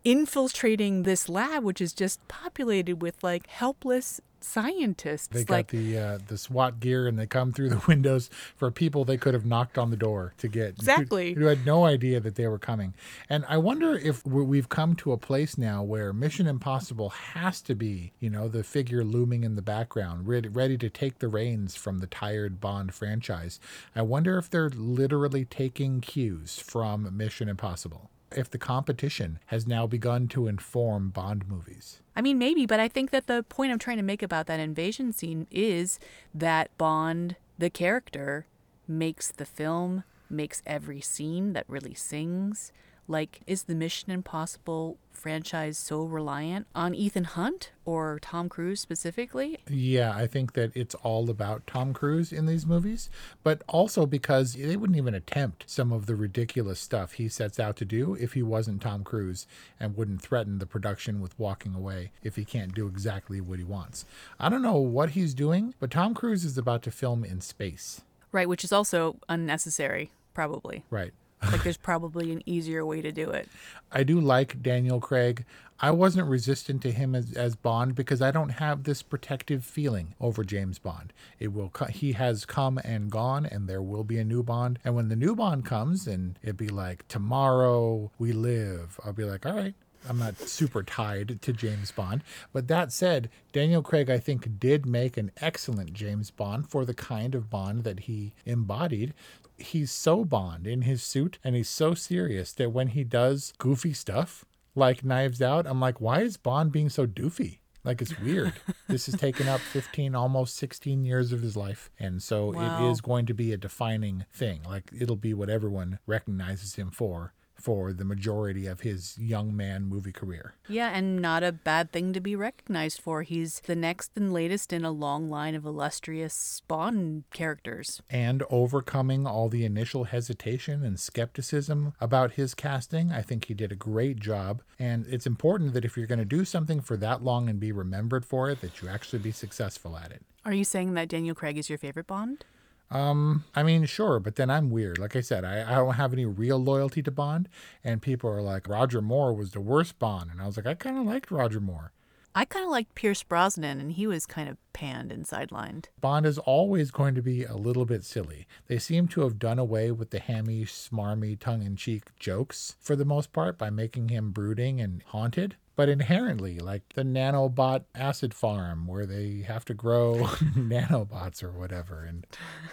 infiltrating 0.06 1.02
this 1.02 1.28
lab, 1.28 1.64
which 1.64 1.80
is 1.80 1.92
just 1.92 2.26
populated 2.28 3.02
with 3.02 3.22
like 3.24 3.48
helpless 3.48 4.20
scientists. 4.40 5.26
They 5.26 5.42
got 5.42 5.68
the 5.68 5.98
uh, 5.98 6.18
the 6.24 6.38
SWAT 6.38 6.78
gear 6.78 7.08
and 7.08 7.18
they 7.18 7.26
come 7.26 7.52
through 7.52 7.70
the 7.70 7.82
windows 7.88 8.30
for 8.54 8.70
people 8.70 9.04
they 9.04 9.16
could 9.16 9.34
have 9.34 9.44
knocked 9.44 9.76
on 9.76 9.90
the 9.90 9.96
door 9.96 10.32
to 10.38 10.46
get. 10.46 10.74
Exactly. 10.74 11.34
Who, 11.34 11.40
who 11.40 11.46
had 11.46 11.66
no 11.66 11.84
idea 11.84 12.20
that 12.20 12.36
they 12.36 12.46
were 12.46 12.60
coming. 12.60 12.94
And 13.28 13.44
I 13.48 13.56
wonder 13.56 13.96
if 13.98 14.24
we- 14.24 14.44
we've 14.44 14.68
come 14.68 14.94
to 14.96 15.10
a 15.10 15.16
place 15.18 15.58
now 15.58 15.82
where 15.82 16.12
Mission 16.12 16.46
Impossible 16.46 17.08
has 17.08 17.60
to 17.62 17.74
be, 17.74 18.12
you 18.20 18.30
know, 18.30 18.46
the 18.46 18.62
figure 18.62 19.02
looming 19.02 19.42
in 19.42 19.56
the 19.56 19.62
background, 19.62 20.28
ready, 20.28 20.48
ready 20.48 20.78
to 20.78 20.88
take 20.88 21.18
the 21.18 21.26
reins 21.28 21.74
from 21.74 21.98
the 21.98 22.06
tired 22.06 22.60
Bond 22.60 22.94
franchise. 22.94 23.58
I 23.96 24.02
wonder 24.02 24.38
if 24.38 24.48
they're 24.48 24.70
literally 24.70 25.44
taking 25.44 26.00
cues 26.00 26.60
from 26.60 27.16
Mission 27.16 27.48
Impossible. 27.48 28.08
If 28.32 28.50
the 28.50 28.58
competition 28.58 29.38
has 29.46 29.66
now 29.66 29.86
begun 29.86 30.28
to 30.28 30.48
inform 30.48 31.10
Bond 31.10 31.48
movies. 31.48 32.00
I 32.16 32.22
mean, 32.22 32.38
maybe, 32.38 32.66
but 32.66 32.80
I 32.80 32.88
think 32.88 33.10
that 33.10 33.26
the 33.26 33.44
point 33.44 33.72
I'm 33.72 33.78
trying 33.78 33.98
to 33.98 34.02
make 34.02 34.22
about 34.22 34.46
that 34.46 34.58
invasion 34.58 35.12
scene 35.12 35.46
is 35.50 36.00
that 36.34 36.76
Bond, 36.76 37.36
the 37.58 37.70
character, 37.70 38.46
makes 38.88 39.30
the 39.30 39.46
film, 39.46 40.04
makes 40.28 40.62
every 40.66 41.00
scene 41.00 41.52
that 41.52 41.64
really 41.68 41.94
sings. 41.94 42.72
Like, 43.08 43.40
is 43.46 43.64
the 43.64 43.74
Mission 43.74 44.10
Impossible 44.10 44.98
franchise 45.12 45.78
so 45.78 46.04
reliant 46.04 46.66
on 46.74 46.94
Ethan 46.94 47.24
Hunt 47.24 47.72
or 47.84 48.18
Tom 48.20 48.48
Cruise 48.48 48.80
specifically? 48.80 49.58
Yeah, 49.68 50.14
I 50.14 50.26
think 50.26 50.52
that 50.52 50.72
it's 50.76 50.94
all 50.96 51.30
about 51.30 51.66
Tom 51.66 51.92
Cruise 51.92 52.32
in 52.32 52.46
these 52.46 52.66
movies, 52.66 53.10
but 53.42 53.62
also 53.66 54.06
because 54.06 54.54
they 54.54 54.76
wouldn't 54.76 54.98
even 54.98 55.14
attempt 55.14 55.64
some 55.68 55.92
of 55.92 56.06
the 56.06 56.14
ridiculous 56.14 56.80
stuff 56.80 57.12
he 57.12 57.28
sets 57.28 57.58
out 57.58 57.76
to 57.76 57.84
do 57.84 58.14
if 58.14 58.34
he 58.34 58.42
wasn't 58.42 58.82
Tom 58.82 59.04
Cruise 59.04 59.46
and 59.80 59.96
wouldn't 59.96 60.22
threaten 60.22 60.58
the 60.58 60.66
production 60.66 61.20
with 61.20 61.38
walking 61.38 61.74
away 61.74 62.12
if 62.22 62.36
he 62.36 62.44
can't 62.44 62.74
do 62.74 62.86
exactly 62.86 63.40
what 63.40 63.58
he 63.58 63.64
wants. 63.64 64.04
I 64.38 64.48
don't 64.48 64.62
know 64.62 64.76
what 64.76 65.10
he's 65.10 65.34
doing, 65.34 65.74
but 65.80 65.90
Tom 65.90 66.14
Cruise 66.14 66.44
is 66.44 66.58
about 66.58 66.82
to 66.82 66.90
film 66.90 67.24
in 67.24 67.40
space. 67.40 68.02
Right, 68.32 68.48
which 68.48 68.64
is 68.64 68.72
also 68.72 69.16
unnecessary, 69.28 70.10
probably. 70.34 70.84
Right. 70.90 71.12
Like, 71.42 71.62
there's 71.62 71.76
probably 71.76 72.32
an 72.32 72.42
easier 72.46 72.84
way 72.84 73.02
to 73.02 73.12
do 73.12 73.30
it. 73.30 73.48
I 73.92 74.02
do 74.02 74.20
like 74.20 74.62
Daniel 74.62 75.00
Craig. 75.00 75.44
I 75.78 75.90
wasn't 75.90 76.28
resistant 76.28 76.80
to 76.82 76.92
him 76.92 77.14
as, 77.14 77.32
as 77.32 77.54
Bond 77.54 77.94
because 77.94 78.22
I 78.22 78.30
don't 78.30 78.48
have 78.48 78.84
this 78.84 79.02
protective 79.02 79.64
feeling 79.64 80.14
over 80.20 80.42
James 80.42 80.78
Bond. 80.78 81.12
It 81.38 81.52
will 81.52 81.68
co- 81.68 81.86
he 81.86 82.12
has 82.12 82.46
come 82.46 82.78
and 82.78 83.10
gone, 83.10 83.44
and 83.44 83.68
there 83.68 83.82
will 83.82 84.04
be 84.04 84.18
a 84.18 84.24
new 84.24 84.42
Bond. 84.42 84.78
And 84.84 84.94
when 84.94 85.08
the 85.08 85.16
new 85.16 85.36
Bond 85.36 85.66
comes, 85.66 86.06
and 86.06 86.38
it'd 86.42 86.56
be 86.56 86.68
like 86.68 87.06
tomorrow 87.08 88.10
we 88.18 88.32
live, 88.32 88.98
I'll 89.04 89.12
be 89.12 89.24
like, 89.24 89.44
all 89.44 89.54
right. 89.54 89.74
I'm 90.08 90.18
not 90.18 90.38
super 90.38 90.84
tied 90.84 91.42
to 91.42 91.52
James 91.52 91.90
Bond. 91.90 92.22
But 92.52 92.68
that 92.68 92.92
said, 92.92 93.28
Daniel 93.52 93.82
Craig, 93.82 94.08
I 94.08 94.18
think, 94.18 94.60
did 94.60 94.86
make 94.86 95.16
an 95.16 95.32
excellent 95.40 95.94
James 95.94 96.30
Bond 96.30 96.70
for 96.70 96.84
the 96.84 96.94
kind 96.94 97.34
of 97.34 97.50
Bond 97.50 97.82
that 97.82 98.00
he 98.00 98.32
embodied 98.44 99.14
he's 99.58 99.90
so 99.90 100.24
Bond 100.24 100.66
in 100.66 100.82
his 100.82 101.02
suit 101.02 101.38
and 101.44 101.54
he's 101.56 101.68
so 101.68 101.94
serious 101.94 102.52
that 102.54 102.70
when 102.72 102.88
he 102.88 103.04
does 103.04 103.52
goofy 103.58 103.92
stuff 103.92 104.44
like 104.74 105.04
Knives 105.04 105.40
Out, 105.40 105.66
I'm 105.66 105.80
like, 105.80 106.00
why 106.00 106.20
is 106.20 106.36
Bond 106.36 106.72
being 106.72 106.88
so 106.88 107.06
doofy? 107.06 107.58
Like 107.84 108.02
it's 108.02 108.18
weird. 108.18 108.54
this 108.88 109.06
has 109.06 109.14
taken 109.16 109.46
up 109.48 109.60
15, 109.60 110.14
almost 110.14 110.56
16 110.56 111.04
years 111.04 111.32
of 111.32 111.40
his 111.40 111.56
life. 111.56 111.88
And 111.98 112.22
so 112.22 112.52
it 112.52 112.56
Wow. 112.56 112.90
is 112.90 113.00
going 113.00 113.26
to 113.26 113.34
be 113.34 113.52
a 113.52 113.56
defining 113.56 114.26
thing. 114.32 114.60
Like 114.68 114.90
it'll 114.98 115.16
be 115.16 115.32
what 115.34 115.48
everyone 115.48 115.98
recognizes 116.06 116.74
him 116.74 116.90
for 116.90 117.32
for 117.56 117.92
the 117.92 118.04
majority 118.04 118.66
of 118.66 118.80
his 118.80 119.16
young 119.18 119.56
man 119.56 119.84
movie 119.84 120.12
career. 120.12 120.54
Yeah, 120.68 120.90
and 120.90 121.20
not 121.20 121.42
a 121.42 121.52
bad 121.52 121.90
thing 121.92 122.12
to 122.12 122.20
be 122.20 122.36
recognized 122.36 123.00
for. 123.00 123.22
He's 123.22 123.60
the 123.60 123.74
next 123.76 124.12
and 124.16 124.32
latest 124.32 124.72
in 124.72 124.84
a 124.84 124.90
long 124.90 125.28
line 125.28 125.54
of 125.54 125.64
illustrious 125.64 126.62
Bond 126.68 127.24
characters. 127.32 128.02
and 128.10 128.42
overcoming 128.50 129.26
all 129.26 129.48
the 129.48 129.64
initial 129.64 130.04
hesitation 130.04 130.84
and 130.84 130.98
skepticism 131.00 131.92
about 132.00 132.32
his 132.32 132.54
casting. 132.54 133.10
I 133.12 133.22
think 133.22 133.46
he 133.46 133.54
did 133.54 133.72
a 133.72 133.76
great 133.76 134.20
job. 134.20 134.62
And 134.78 135.06
it's 135.08 135.26
important 135.26 135.72
that 135.74 135.84
if 135.84 135.96
you're 135.96 136.06
going 136.06 136.18
to 136.18 136.24
do 136.24 136.44
something 136.44 136.80
for 136.80 136.96
that 136.98 137.22
long 137.22 137.48
and 137.48 137.58
be 137.58 137.72
remembered 137.72 138.24
for 138.24 138.50
it, 138.50 138.60
that 138.60 138.82
you 138.82 138.88
actually 138.88 139.18
be 139.20 139.32
successful 139.32 139.96
at 139.96 140.12
it. 140.12 140.22
Are 140.44 140.54
you 140.54 140.64
saying 140.64 140.94
that 140.94 141.08
Daniel 141.08 141.34
Craig 141.34 141.58
is 141.58 141.68
your 141.68 141.78
favorite 141.78 142.06
Bond? 142.06 142.44
Um, 142.90 143.44
I 143.54 143.62
mean, 143.62 143.84
sure, 143.84 144.20
but 144.20 144.36
then 144.36 144.50
I'm 144.50 144.70
weird. 144.70 144.98
Like 144.98 145.16
I 145.16 145.20
said, 145.20 145.44
I, 145.44 145.72
I 145.72 145.74
don't 145.76 145.94
have 145.94 146.12
any 146.12 146.24
real 146.24 146.58
loyalty 146.58 147.02
to 147.02 147.10
Bond. 147.10 147.48
And 147.82 148.00
people 148.00 148.30
are 148.30 148.42
like, 148.42 148.68
Roger 148.68 149.02
Moore 149.02 149.34
was 149.34 149.50
the 149.50 149.60
worst 149.60 149.98
Bond. 149.98 150.30
And 150.30 150.40
I 150.40 150.46
was 150.46 150.56
like, 150.56 150.66
I 150.66 150.74
kind 150.74 150.98
of 150.98 151.04
liked 151.04 151.30
Roger 151.30 151.60
Moore. 151.60 151.92
I 152.38 152.44
kind 152.44 152.66
of 152.66 152.70
liked 152.70 152.94
Pierce 152.94 153.22
Brosnan, 153.22 153.80
and 153.80 153.92
he 153.92 154.06
was 154.06 154.26
kind 154.26 154.50
of 154.50 154.58
panned 154.74 155.10
and 155.10 155.24
sidelined. 155.24 155.86
Bond 156.02 156.26
is 156.26 156.36
always 156.36 156.90
going 156.90 157.14
to 157.14 157.22
be 157.22 157.44
a 157.44 157.56
little 157.56 157.86
bit 157.86 158.04
silly. 158.04 158.46
They 158.66 158.78
seem 158.78 159.08
to 159.08 159.22
have 159.22 159.38
done 159.38 159.58
away 159.58 159.90
with 159.90 160.10
the 160.10 160.18
hammy, 160.18 160.66
smarmy, 160.66 161.38
tongue 161.40 161.62
in 161.62 161.76
cheek 161.76 162.14
jokes 162.18 162.76
for 162.78 162.94
the 162.94 163.06
most 163.06 163.32
part 163.32 163.56
by 163.56 163.70
making 163.70 164.10
him 164.10 164.32
brooding 164.32 164.82
and 164.82 165.02
haunted. 165.06 165.56
But 165.76 165.90
inherently, 165.90 166.58
like 166.58 166.82
the 166.94 167.02
nanobot 167.02 167.84
acid 167.94 168.32
farm 168.32 168.86
where 168.86 169.06
they 169.06 169.44
have 169.46 169.64
to 169.66 169.74
grow 169.74 170.14
nanobots 170.56 171.42
or 171.42 171.52
whatever. 171.52 172.02
And 172.02 172.26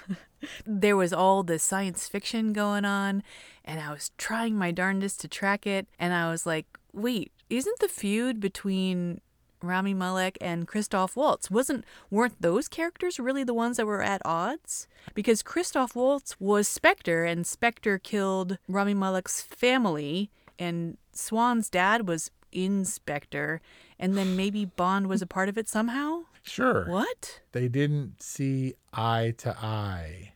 There 0.65 0.97
was 0.97 1.13
all 1.13 1.43
this 1.43 1.63
science 1.63 2.07
fiction 2.07 2.53
going 2.53 2.85
on, 2.85 3.23
and 3.63 3.79
I 3.79 3.91
was 3.91 4.11
trying 4.17 4.55
my 4.55 4.71
darndest 4.71 5.21
to 5.21 5.27
track 5.27 5.65
it, 5.67 5.87
and 5.99 6.13
I 6.13 6.29
was 6.29 6.45
like, 6.45 6.65
wait, 6.91 7.31
isn't 7.49 7.79
the 7.79 7.87
feud 7.87 8.39
between 8.39 9.21
Rami 9.61 9.93
Malek 9.93 10.37
and 10.41 10.67
Christoph 10.67 11.15
Waltz. 11.15 11.49
Wasn't 11.49 11.85
weren't 12.11 12.41
those 12.41 12.67
characters 12.67 13.17
really 13.17 13.45
the 13.45 13.53
ones 13.53 13.77
that 13.77 13.85
were 13.85 14.01
at 14.01 14.21
odds? 14.25 14.87
Because 15.13 15.41
Christoph 15.41 15.95
Waltz 15.95 16.39
was 16.39 16.67
Spectre 16.67 17.23
and 17.23 17.47
Spectre 17.47 17.97
killed 17.97 18.57
Rami 18.67 18.93
Malek's 18.93 19.41
family 19.41 20.29
and 20.59 20.97
Swann's 21.13 21.69
dad 21.69 22.07
was 22.07 22.29
in 22.53 22.85
Spectre 22.85 23.61
and 23.99 24.17
then 24.17 24.35
maybe 24.35 24.65
Bond 24.65 25.07
was 25.07 25.21
a 25.21 25.27
part 25.27 25.49
of 25.49 25.57
it 25.57 25.67
somehow? 25.67 26.23
Sure. 26.43 26.85
What? 26.85 27.41
They 27.51 27.67
didn't 27.67 28.21
see 28.21 28.73
eye 28.93 29.33
to 29.39 29.57
eye. 29.57 30.33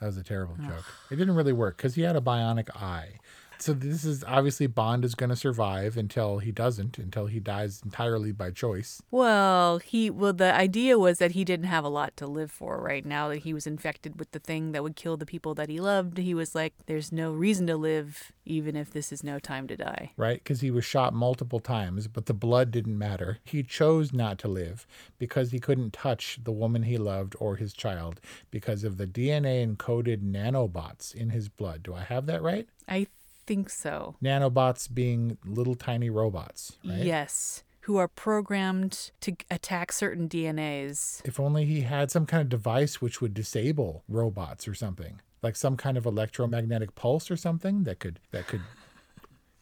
That 0.00 0.06
was 0.06 0.16
a 0.16 0.24
terrible 0.24 0.56
joke. 0.56 0.84
It 1.10 1.16
didn't 1.16 1.34
really 1.34 1.52
work 1.52 1.76
because 1.76 1.94
he 1.94 2.02
had 2.02 2.16
a 2.16 2.20
bionic 2.22 2.70
eye. 2.74 3.18
So 3.60 3.74
this 3.74 4.04
is 4.04 4.24
obviously 4.24 4.66
Bond 4.66 5.04
is 5.04 5.14
going 5.14 5.30
to 5.30 5.36
survive 5.36 5.96
until 5.96 6.38
he 6.38 6.50
doesn't, 6.50 6.96
until 6.96 7.26
he 7.26 7.40
dies 7.40 7.82
entirely 7.84 8.32
by 8.32 8.50
choice. 8.50 9.02
Well, 9.10 9.78
he 9.78 10.08
well 10.08 10.32
the 10.32 10.54
idea 10.54 10.98
was 10.98 11.18
that 11.18 11.32
he 11.32 11.44
didn't 11.44 11.66
have 11.66 11.84
a 11.84 11.88
lot 11.88 12.16
to 12.16 12.26
live 12.26 12.50
for 12.50 12.80
right 12.80 13.04
now 13.04 13.28
that 13.28 13.38
he 13.38 13.52
was 13.52 13.66
infected 13.66 14.18
with 14.18 14.32
the 14.32 14.38
thing 14.38 14.72
that 14.72 14.82
would 14.82 14.96
kill 14.96 15.16
the 15.16 15.26
people 15.26 15.54
that 15.54 15.68
he 15.68 15.78
loved. 15.78 16.18
He 16.18 16.32
was 16.32 16.54
like 16.54 16.72
there's 16.86 17.12
no 17.12 17.32
reason 17.32 17.66
to 17.66 17.76
live 17.76 18.32
even 18.46 18.76
if 18.76 18.90
this 18.90 19.12
is 19.12 19.22
no 19.22 19.38
time 19.38 19.68
to 19.68 19.76
die. 19.76 20.12
Right? 20.16 20.42
Because 20.42 20.60
he 20.60 20.70
was 20.70 20.84
shot 20.84 21.12
multiple 21.14 21.60
times, 21.60 22.08
but 22.08 22.26
the 22.26 22.34
blood 22.34 22.70
didn't 22.70 22.98
matter. 22.98 23.38
He 23.44 23.62
chose 23.62 24.12
not 24.12 24.38
to 24.38 24.48
live 24.48 24.86
because 25.18 25.52
he 25.52 25.60
couldn't 25.60 25.92
touch 25.92 26.38
the 26.42 26.52
woman 26.52 26.84
he 26.84 26.98
loved 26.98 27.36
or 27.38 27.56
his 27.56 27.72
child 27.74 28.20
because 28.50 28.84
of 28.84 28.96
the 28.96 29.06
DNA 29.06 29.64
encoded 29.66 30.22
nanobots 30.22 31.14
in 31.14 31.30
his 31.30 31.48
blood. 31.48 31.82
Do 31.82 31.94
I 31.94 32.02
have 32.02 32.26
that 32.26 32.42
right? 32.42 32.66
I 32.88 33.06
think 33.50 33.68
so. 33.68 34.14
Nanobots 34.22 34.92
being 34.92 35.36
little 35.44 35.74
tiny 35.74 36.08
robots, 36.08 36.78
right? 36.84 37.02
Yes. 37.02 37.64
Who 37.80 37.96
are 37.96 38.06
programmed 38.06 39.10
to 39.22 39.34
attack 39.50 39.90
certain 39.90 40.28
DNAs. 40.28 41.20
If 41.24 41.40
only 41.40 41.64
he 41.64 41.80
had 41.80 42.12
some 42.12 42.26
kind 42.26 42.42
of 42.42 42.48
device 42.48 43.00
which 43.00 43.20
would 43.20 43.34
disable 43.34 44.04
robots 44.08 44.68
or 44.68 44.74
something, 44.74 45.20
like 45.42 45.56
some 45.56 45.76
kind 45.76 45.96
of 45.98 46.06
electromagnetic 46.06 46.94
pulse 46.94 47.28
or 47.28 47.36
something 47.36 47.82
that 47.84 47.98
could 47.98 48.20
that 48.30 48.46
could. 48.46 48.60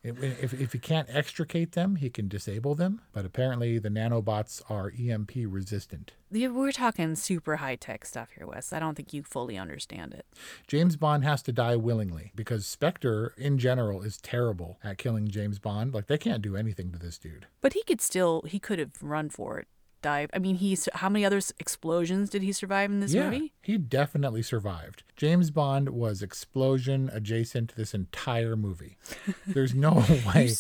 If, 0.03 0.55
if 0.55 0.73
he 0.73 0.79
can't 0.79 1.09
extricate 1.11 1.73
them, 1.73 1.97
he 1.97 2.09
can 2.09 2.29
disable 2.29 2.75
them. 2.75 3.01
But 3.13 3.25
apparently, 3.25 3.79
the 3.79 3.89
nanobots 3.89 4.63
are 4.71 4.93
EMP 4.99 5.33
resistant. 5.47 6.13
We're 6.31 6.73
talking 6.73 7.15
super 7.17 7.57
high 7.57 7.77
tech 7.77 8.05
stuff 8.05 8.31
here, 8.37 8.47
Wes. 8.47 8.73
I 8.73 8.79
don't 8.79 8.95
think 8.95 9.13
you 9.13 9.23
fully 9.23 9.57
understand 9.57 10.15
it. 10.15 10.27
James 10.67 10.97
Bond 10.97 11.25
has 11.25 11.43
to 11.43 11.53
die 11.53 11.77
willingly 11.77 12.33
because 12.35 12.67
Spectre, 12.67 13.35
in 13.37 13.59
general, 13.59 14.03
is 14.03 14.19
terrible 14.19 14.79
at 14.85 14.99
killing 14.99 15.29
James 15.29 15.59
Bond. 15.59 15.95
Like, 15.95 16.07
they 16.07 16.19
can't 16.19 16.43
do 16.43 16.57
anything 16.57 16.93
to 16.93 16.99
this 16.99 17.19
dude. 17.19 17.47
But 17.61 17.73
he 17.73 17.83
could 17.83 18.01
still, 18.01 18.43
he 18.43 18.59
could 18.59 18.79
have 18.79 19.03
run 19.03 19.31
for 19.31 19.59
it 19.59 19.69
dive. 20.03 20.31
I 20.33 20.39
mean, 20.39 20.57
he's 20.57 20.89
how 20.95 21.09
many 21.09 21.25
other 21.25 21.41
explosions 21.59 22.31
did 22.31 22.43
he 22.43 22.53
survive 22.53 22.91
in 22.91 23.01
this 23.01 23.15
yeah, 23.15 23.31
movie? 23.31 23.53
He 23.63 23.79
definitely 23.79 24.43
survived. 24.43 25.03
James 25.17 25.51
Bond 25.51 25.91
was 25.91 26.23
explosion 26.23 27.11
adjacent 27.13 27.75
this 27.77 27.95
entire 27.95 28.57
movie. 28.57 28.97
There's 29.47 29.75
no 29.75 30.05
way. 30.27 30.55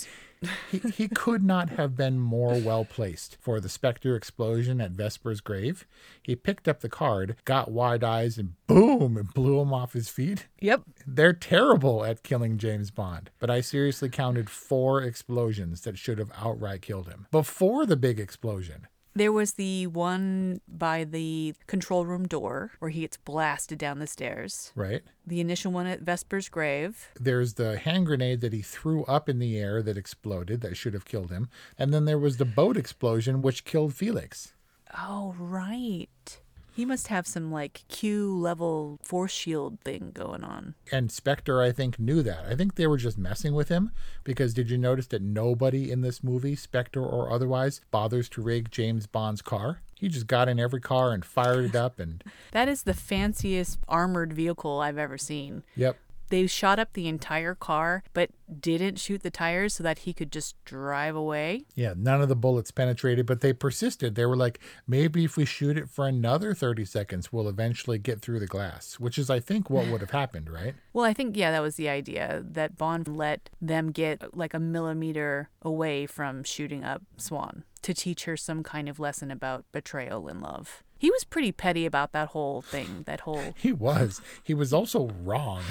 he, 0.70 0.78
he 0.78 1.08
could 1.08 1.42
not 1.42 1.70
have 1.70 1.96
been 1.96 2.18
more 2.18 2.58
well 2.58 2.84
placed 2.84 3.36
for 3.40 3.60
the 3.60 3.68
Spectre 3.68 4.14
explosion 4.14 4.80
at 4.80 4.92
Vesper's 4.92 5.40
grave. 5.40 5.86
He 6.22 6.36
picked 6.36 6.68
up 6.68 6.80
the 6.80 6.88
card, 6.88 7.36
got 7.44 7.70
wide 7.70 8.04
eyes, 8.04 8.38
and 8.38 8.54
boom, 8.66 9.16
and 9.16 9.32
blew 9.34 9.60
him 9.60 9.72
off 9.72 9.92
his 9.92 10.08
feet. 10.08 10.46
Yep. 10.60 10.82
They're 11.06 11.32
terrible 11.32 12.04
at 12.04 12.22
killing 12.22 12.58
James 12.58 12.90
Bond, 12.90 13.30
but 13.38 13.50
I 13.50 13.60
seriously 13.60 14.08
counted 14.08 14.50
four 14.50 15.02
explosions 15.02 15.82
that 15.82 15.98
should 15.98 16.18
have 16.18 16.32
outright 16.36 16.82
killed 16.82 17.08
him 17.08 17.26
before 17.30 17.86
the 17.86 17.96
big 17.96 18.20
explosion. 18.20 18.86
There 19.14 19.32
was 19.32 19.54
the 19.54 19.86
one 19.88 20.60
by 20.68 21.04
the 21.04 21.54
control 21.66 22.06
room 22.06 22.28
door 22.28 22.72
where 22.78 22.90
he 22.90 23.00
gets 23.00 23.16
blasted 23.16 23.78
down 23.78 23.98
the 23.98 24.06
stairs. 24.06 24.72
Right. 24.74 25.02
The 25.26 25.40
initial 25.40 25.72
one 25.72 25.86
at 25.86 26.02
Vesper's 26.02 26.48
grave. 26.48 27.08
There's 27.18 27.54
the 27.54 27.78
hand 27.78 28.06
grenade 28.06 28.40
that 28.42 28.52
he 28.52 28.62
threw 28.62 29.04
up 29.04 29.28
in 29.28 29.38
the 29.38 29.58
air 29.58 29.82
that 29.82 29.96
exploded 29.98 30.60
that 30.60 30.76
should 30.76 30.94
have 30.94 31.04
killed 31.04 31.30
him. 31.30 31.48
And 31.76 31.92
then 31.92 32.04
there 32.04 32.18
was 32.18 32.36
the 32.36 32.44
boat 32.44 32.76
explosion 32.76 33.42
which 33.42 33.64
killed 33.64 33.94
Felix. 33.94 34.54
Oh, 34.96 35.34
right. 35.38 36.40
He 36.78 36.84
must 36.84 37.08
have 37.08 37.26
some 37.26 37.50
like 37.50 37.82
Q 37.88 38.38
level 38.38 39.00
force 39.02 39.32
shield 39.32 39.80
thing 39.80 40.12
going 40.14 40.44
on. 40.44 40.76
And 40.92 41.10
Spectre, 41.10 41.60
I 41.60 41.72
think, 41.72 41.98
knew 41.98 42.22
that. 42.22 42.44
I 42.48 42.54
think 42.54 42.76
they 42.76 42.86
were 42.86 42.96
just 42.96 43.18
messing 43.18 43.52
with 43.52 43.68
him 43.68 43.90
because 44.22 44.54
did 44.54 44.70
you 44.70 44.78
notice 44.78 45.08
that 45.08 45.20
nobody 45.20 45.90
in 45.90 46.02
this 46.02 46.22
movie, 46.22 46.54
Spectre 46.54 47.04
or 47.04 47.32
otherwise, 47.32 47.80
bothers 47.90 48.28
to 48.28 48.42
rig 48.42 48.70
James 48.70 49.08
Bond's 49.08 49.42
car? 49.42 49.80
He 49.96 50.06
just 50.06 50.28
got 50.28 50.48
in 50.48 50.60
every 50.60 50.80
car 50.80 51.10
and 51.10 51.24
fired 51.24 51.64
it 51.64 51.74
up 51.74 51.98
and 51.98 52.22
That 52.52 52.68
is 52.68 52.84
the 52.84 52.94
fanciest 52.94 53.80
armored 53.88 54.32
vehicle 54.32 54.78
I've 54.80 54.98
ever 54.98 55.18
seen. 55.18 55.64
Yep. 55.74 55.96
They 56.28 56.46
shot 56.46 56.78
up 56.78 56.92
the 56.92 57.08
entire 57.08 57.54
car, 57.54 58.02
but 58.12 58.30
didn't 58.60 58.98
shoot 58.98 59.22
the 59.22 59.30
tires 59.30 59.74
so 59.74 59.82
that 59.82 60.00
he 60.00 60.12
could 60.12 60.32
just 60.32 60.62
drive 60.64 61.14
away. 61.14 61.64
Yeah, 61.74 61.94
none 61.96 62.22
of 62.22 62.28
the 62.28 62.36
bullets 62.36 62.70
penetrated, 62.70 63.26
but 63.26 63.40
they 63.40 63.52
persisted. 63.52 64.14
They 64.14 64.26
were 64.26 64.36
like, 64.36 64.58
maybe 64.86 65.24
if 65.24 65.36
we 65.36 65.44
shoot 65.44 65.76
it 65.76 65.88
for 65.88 66.06
another 66.06 66.54
30 66.54 66.84
seconds, 66.84 67.32
we'll 67.32 67.48
eventually 67.48 67.98
get 67.98 68.20
through 68.20 68.40
the 68.40 68.46
glass, 68.46 68.94
which 68.98 69.18
is, 69.18 69.30
I 69.30 69.40
think, 69.40 69.68
what 69.70 69.86
would 69.88 70.00
have 70.00 70.10
happened, 70.10 70.50
right? 70.50 70.74
Well, 70.92 71.04
I 71.04 71.12
think, 71.12 71.36
yeah, 71.36 71.50
that 71.50 71.62
was 71.62 71.76
the 71.76 71.88
idea 71.88 72.42
that 72.44 72.76
Bond 72.76 73.08
let 73.08 73.50
them 73.60 73.90
get 73.90 74.36
like 74.36 74.54
a 74.54 74.58
millimeter 74.58 75.50
away 75.62 76.06
from 76.06 76.44
shooting 76.44 76.84
up 76.84 77.02
Swann 77.16 77.64
to 77.82 77.94
teach 77.94 78.24
her 78.24 78.36
some 78.36 78.62
kind 78.62 78.88
of 78.88 78.98
lesson 78.98 79.30
about 79.30 79.64
betrayal 79.72 80.28
and 80.28 80.40
love. 80.40 80.82
He 80.98 81.10
was 81.10 81.24
pretty 81.24 81.52
petty 81.52 81.86
about 81.86 82.12
that 82.12 82.28
whole 82.28 82.60
thing, 82.60 83.04
that 83.06 83.20
whole. 83.20 83.54
He 83.58 83.72
was. 83.72 84.20
He 84.42 84.54
was 84.54 84.72
also 84.72 85.10
wrong. 85.22 85.62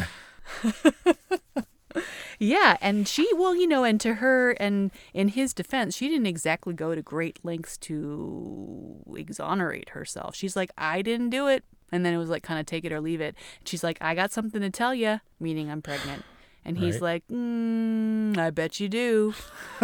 yeah, 2.40 2.78
and 2.82 3.08
she, 3.08 3.28
well, 3.34 3.56
you 3.56 3.68
know, 3.68 3.84
and 3.84 4.00
to 4.02 4.16
her, 4.16 4.52
and 4.52 4.92
in 5.14 5.30
his 5.30 5.54
defense, 5.54 5.96
she 5.96 6.08
didn't 6.10 6.28
exactly 6.28 6.74
go 6.74 6.96
to 6.96 7.02
great 7.02 7.40
lengths 7.44 7.78
to 7.80 9.04
exonerate 9.16 9.90
herself. 9.90 10.36
She's 10.36 10.56
like, 10.56 10.72
I 10.78 11.02
didn't 11.02 11.30
do 11.30 11.48
it. 11.48 11.64
And 11.92 12.06
then 12.06 12.14
it 12.14 12.18
was 12.18 12.30
like, 12.30 12.44
kind 12.44 12.60
of 12.60 12.66
take 12.66 12.84
it 12.84 12.92
or 12.92 13.00
leave 13.00 13.22
it. 13.22 13.36
she's 13.64 13.84
like, 13.84 13.98
I 14.02 14.14
got 14.14 14.32
something 14.32 14.62
to 14.62 14.70
tell 14.70 14.94
you, 14.94 15.22
meaning 15.40 15.72
I'm 15.72 15.82
pregnant. 15.82 16.24
And 16.68 16.78
he's 16.78 16.96
Right. 16.96 17.24
like, 17.24 17.28
mm, 17.30 18.38
I 18.38 18.50
bet 18.52 18.80
you 18.82 18.90
do. 18.90 19.34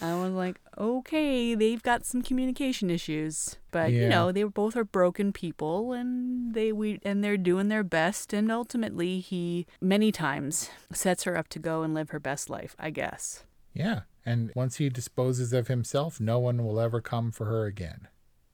I 0.00 0.14
was 0.14 0.32
like, 0.32 0.60
okay, 0.78 1.54
they've 1.54 1.82
got 1.82 2.04
some 2.06 2.22
communication 2.22 2.88
issues, 2.88 3.56
but 3.70 3.92
you 3.92 4.08
know, 4.08 4.30
they 4.32 4.44
both 4.44 4.76
are 4.76 4.84
broken 4.84 5.32
people, 5.32 5.92
and 5.92 6.54
they 6.54 6.72
we 6.72 7.00
and 7.04 7.22
they're 7.22 7.36
doing 7.36 7.68
their 7.68 7.82
best. 7.84 8.32
And 8.32 8.50
ultimately, 8.50 9.20
he 9.20 9.66
many 9.80 10.12
times 10.12 10.70
sets 10.92 11.24
her 11.24 11.36
up 11.36 11.48
to 11.48 11.58
go 11.58 11.82
and 11.82 11.94
live 11.94 12.10
her 12.10 12.20
best 12.20 12.48
life. 12.48 12.74
I 12.78 12.90
guess. 12.90 13.44
Yeah. 13.72 14.02
And 14.24 14.52
once 14.54 14.76
he 14.76 14.88
disposes 14.88 15.52
of 15.52 15.68
himself, 15.68 16.20
no 16.20 16.38
one 16.38 16.64
will 16.64 16.80
ever 16.80 17.00
come 17.00 17.30
for 17.30 17.44
her 17.46 17.66
again. 17.66 18.08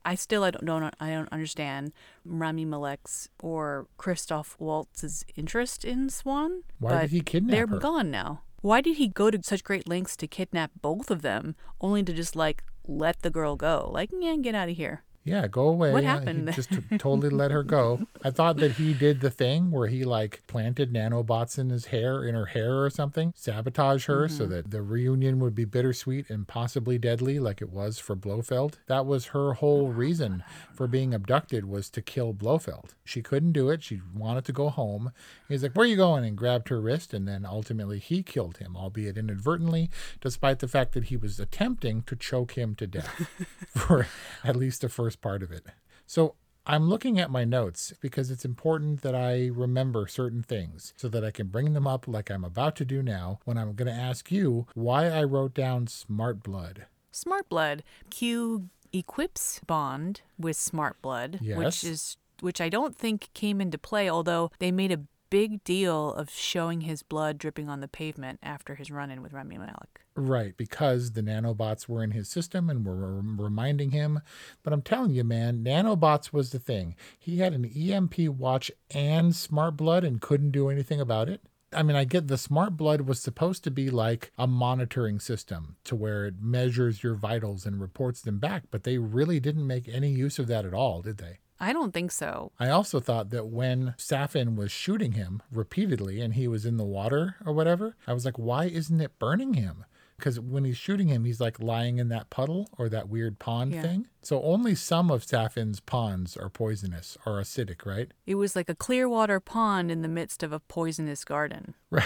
I 0.05 0.15
still 0.15 0.45
I 0.45 0.51
don't, 0.51 0.65
don't 0.65 0.95
I 0.99 1.11
don't 1.11 1.33
understand 1.33 1.93
Rami 2.25 2.65
Malek's 2.65 3.29
or 3.43 3.87
Christoph 3.97 4.57
Waltz's 4.59 5.25
interest 5.37 5.85
in 5.85 6.09
Swann. 6.09 6.63
Why 6.79 7.03
did 7.03 7.11
he 7.11 7.21
kidnap 7.21 7.51
They're 7.51 7.67
her? 7.67 7.79
gone 7.79 8.11
now. 8.11 8.43
Why 8.63 8.81
did 8.81 8.97
he 8.97 9.09
go 9.09 9.31
to 9.31 9.41
such 9.43 9.65
great 9.65 9.89
lengths 9.89 10.17
to 10.17 10.27
kidnap 10.27 10.71
both 10.83 11.11
of 11.11 11.23
them, 11.23 11.55
only 11.81 12.03
to 12.03 12.13
just 12.13 12.37
like 12.37 12.63
let 12.87 13.23
the 13.23 13.31
girl 13.31 13.57
go? 13.57 13.91
Like, 13.93 14.11
yeah, 14.19 14.37
get 14.37 14.55
out 14.55 14.69
of 14.69 14.77
here. 14.77 15.03
Yeah, 15.23 15.47
go 15.49 15.69
away. 15.69 15.93
What 15.93 16.03
happened 16.03 16.49
He 16.49 16.55
just 16.55 16.71
t- 16.71 16.79
totally 16.99 17.29
let 17.29 17.51
her 17.51 17.63
go. 17.63 18.07
I 18.25 18.31
thought 18.31 18.57
that 18.57 18.73
he 18.73 18.95
did 18.95 19.21
the 19.21 19.31
thing 19.31 19.71
where 19.71 19.87
he 19.87 20.03
like 20.03 20.43
planted 20.47 20.93
nanobots 20.95 21.59
in 21.59 21.69
his 21.69 21.87
hair, 21.87 22.25
in 22.25 22.35
her 22.35 22.47
hair 22.47 22.83
or 22.83 22.89
something, 22.89 23.35
sabotage 23.37 24.07
her 24.07 24.29
so 24.29 24.45
Mm-hmm. 24.45 24.53
that 24.53 24.71
the 24.71 24.81
reunion 24.81 25.39
would 25.41 25.55
be 25.55 25.67
bittersweet 25.67 26.31
and 26.31 26.49
possibly 26.49 26.97
deadly, 26.99 27.39
like 27.39 27.61
it 27.61 27.69
was 27.71 27.99
for 27.99 28.17
Blofeld. 28.17 28.79
That 28.87 29.05
was 29.05 29.27
her 29.27 29.53
whole 29.55 29.89
reason 29.89 30.43
for 30.73 30.87
being 30.87 31.13
abducted 31.13 31.67
was 31.67 31.91
to 31.91 32.01
kill 32.01 32.33
Blofeld. 32.33 32.95
She 33.05 33.21
couldn't 33.21 33.53
do 33.53 33.69
it. 33.69 33.83
She 33.83 34.01
wanted 34.15 34.47
to 34.47 34.53
go 34.53 34.71
home. 34.71 35.13
He's 35.49 35.63
like, 35.63 35.73
"Where 35.77 35.85
are 35.85 35.89
you 35.89 35.97
going?" 35.97 36.25
and 36.25 36.37
grabbed 36.37 36.69
her 36.71 36.81
wrist, 36.81 37.13
and 37.13 37.29
then 37.29 37.45
ultimately 37.45 37.99
he 37.99 38.23
killed 38.23 38.57
him, 38.57 38.75
albeit 38.77 39.19
inadvertently, 39.19 39.91
despite 40.23 40.61
the 40.61 40.69
fact 40.69 40.93
that 40.93 41.05
he 41.05 41.17
was 41.19 41.39
attempting 41.39 42.03
to 42.05 42.17
choke 42.17 42.53
him 42.53 42.75
to 42.77 42.87
death 42.87 43.29
for 43.77 44.07
at 44.43 44.57
least 44.57 44.81
the 44.81 44.89
first 44.89 45.10
part 45.17 45.43
of 45.43 45.51
it. 45.51 45.67
So 46.07 46.35
I'm 46.67 46.89
looking 46.89 47.19
at 47.19 47.31
my 47.31 47.45
notes 47.45 47.93
because 48.01 48.31
it's 48.31 48.45
important 48.45 49.03
that 49.03 49.15
I 49.15 49.47
remember 49.53 50.07
certain 50.07 50.43
things 50.43 50.93
so 50.97 51.09
that 51.09 51.25
I 51.25 51.31
can 51.31 51.49
bring 51.49 51.73
them 51.73 51.87
up 51.87 52.07
like 52.07 52.31
I'm 52.31 52.45
about 52.45 52.77
to 52.77 52.85
do 52.85 53.03
now 53.03 53.41
when 53.45 53.57
I'm 53.59 53.75
going 53.75 53.89
to 53.93 54.01
ask 54.01 54.31
you 54.31 54.67
why 54.75 55.07
I 55.09 55.25
wrote 55.25 55.55
down 55.55 55.87
smart 55.87 56.43
blood. 56.43 56.87
Smart 57.13 57.49
Blood. 57.49 57.83
Q 58.11 58.69
equips 58.93 59.61
Bond 59.67 60.21
with 60.39 60.57
Smart 60.57 61.01
Blood, 61.03 61.39
Yes. 61.43 61.57
which 61.59 61.85
is 61.85 62.17
which 62.41 62.61
I 62.61 62.69
don't 62.69 62.97
think 62.97 63.29
came 63.35 63.61
into 63.61 63.77
play, 63.79 64.09
although 64.09 64.51
they 64.61 64.71
made 64.73 64.93
a 64.93 65.01
big 65.31 65.65
deal 65.65 66.13
of 66.13 66.31
showing 66.31 66.83
his 66.83 67.03
blood 67.03 67.39
dripping 67.39 67.69
on 67.69 67.81
the 67.81 67.89
pavement 67.89 68.41
after 68.43 68.75
his 68.75 68.91
run 68.91 69.11
in 69.11 69.23
with 69.23 69.33
Rami 69.33 69.59
Malek. 69.59 70.01
Right, 70.17 70.57
because 70.57 71.13
the 71.13 71.23
nanobots 71.23 71.89
were 71.89 72.03
in 72.03 72.11
his 72.11 72.29
system 72.29 72.69
and 72.69 72.85
were 72.85 73.21
reminding 73.23 73.93
him. 73.93 74.21
But 74.63 74.73
I'm 74.73 74.83
telling 74.83 75.13
you, 75.13 75.25
man, 75.25 75.65
nanobots 75.65 76.33
was 76.33 76.51
the 76.51 76.59
thing. 76.59 76.97
He 77.19 77.39
had 77.39 77.55
an 77.55 77.65
EMP 77.65 78.19
watch 78.31 78.71
and 78.91 79.35
smart 79.35 79.77
blood 79.77 80.05
and 80.05 80.21
couldn't 80.21 80.51
do 80.51 80.69
anything 80.69 81.01
about 81.01 81.29
it. 81.29 81.41
I 81.73 81.85
mean, 81.85 81.95
I 81.95 82.03
get 82.03 82.27
the 82.27 82.37
smart 82.37 82.77
blood 82.77 83.03
was 83.03 83.21
supposed 83.21 83.63
to 83.63 83.71
be 83.71 83.91
like 83.91 84.33
a 84.37 84.49
monitoring 84.49 85.21
system 85.21 85.77
to 85.85 85.95
where 85.95 86.27
it 86.27 86.35
measures 86.41 87.05
your 87.05 87.15
vitals 87.15 87.65
and 87.65 87.81
reports 87.81 88.21
them 88.21 88.41
back, 88.41 88.65
but 88.73 88.83
they 88.83 88.99
really 88.99 89.39
didn't 89.39 89.67
make 89.67 89.89
any 89.89 90.11
use 90.11 90.41
of 90.41 90.49
that 90.49 90.67
at 90.67 90.75
all, 90.75 91.01
did 91.01 91.19
they? 91.19 91.39
I 91.61 91.73
don't 91.73 91.93
think 91.93 92.11
so. 92.11 92.53
I 92.59 92.71
also 92.71 93.01
thought 93.01 93.31
that 93.31 93.47
when 93.47 93.95
Safin 93.99 94.57
was 94.57 94.73
shooting 94.73 95.13
him 95.13 95.43
repeatedly 95.53 96.21
and 96.21 96.35
he 96.35 96.49
was 96.49 96.65
in 96.65 96.79
the 96.79 96.85
water 96.85 97.37
or 97.45 97.53
whatever, 97.53 97.97
I 98.07 98.15
was 98.15 98.25
like, 98.25 98.39
why 98.39 98.65
isn't 98.65 99.01
it 99.01 99.19
burning 99.19 99.55
him? 99.55 99.85
because 100.21 100.39
when 100.39 100.65
he's 100.65 100.77
shooting 100.77 101.09
him, 101.09 101.25
he's 101.25 101.41
like 101.41 101.59
lying 101.59 101.99
in 101.99 102.09
that 102.11 102.31
puddle 102.31 102.69
or 102.79 102.89
that 102.89 103.09
weird 103.09 103.39
pond 103.39 103.73
yeah. 103.73 103.83
thing. 103.83 104.07
So 104.23 104.43
only 104.43 104.75
some 104.75 105.11
of 105.11 105.25
Safin's 105.25 105.81
ponds 105.81 106.37
are 106.37 106.51
poisonous 106.51 107.17
or 107.27 107.41
acidic, 107.41 107.85
right? 107.87 108.13
It 108.27 108.35
was 108.37 108.55
like 108.55 108.69
a 108.69 108.75
clear 108.75 109.09
water 109.09 109.41
pond 109.41 109.91
in 109.91 110.03
the 110.03 110.09
midst 110.09 110.43
of 110.43 110.53
a 110.53 110.61
poisonous 110.61 111.25
garden. 111.25 111.75
Right. 111.91 112.05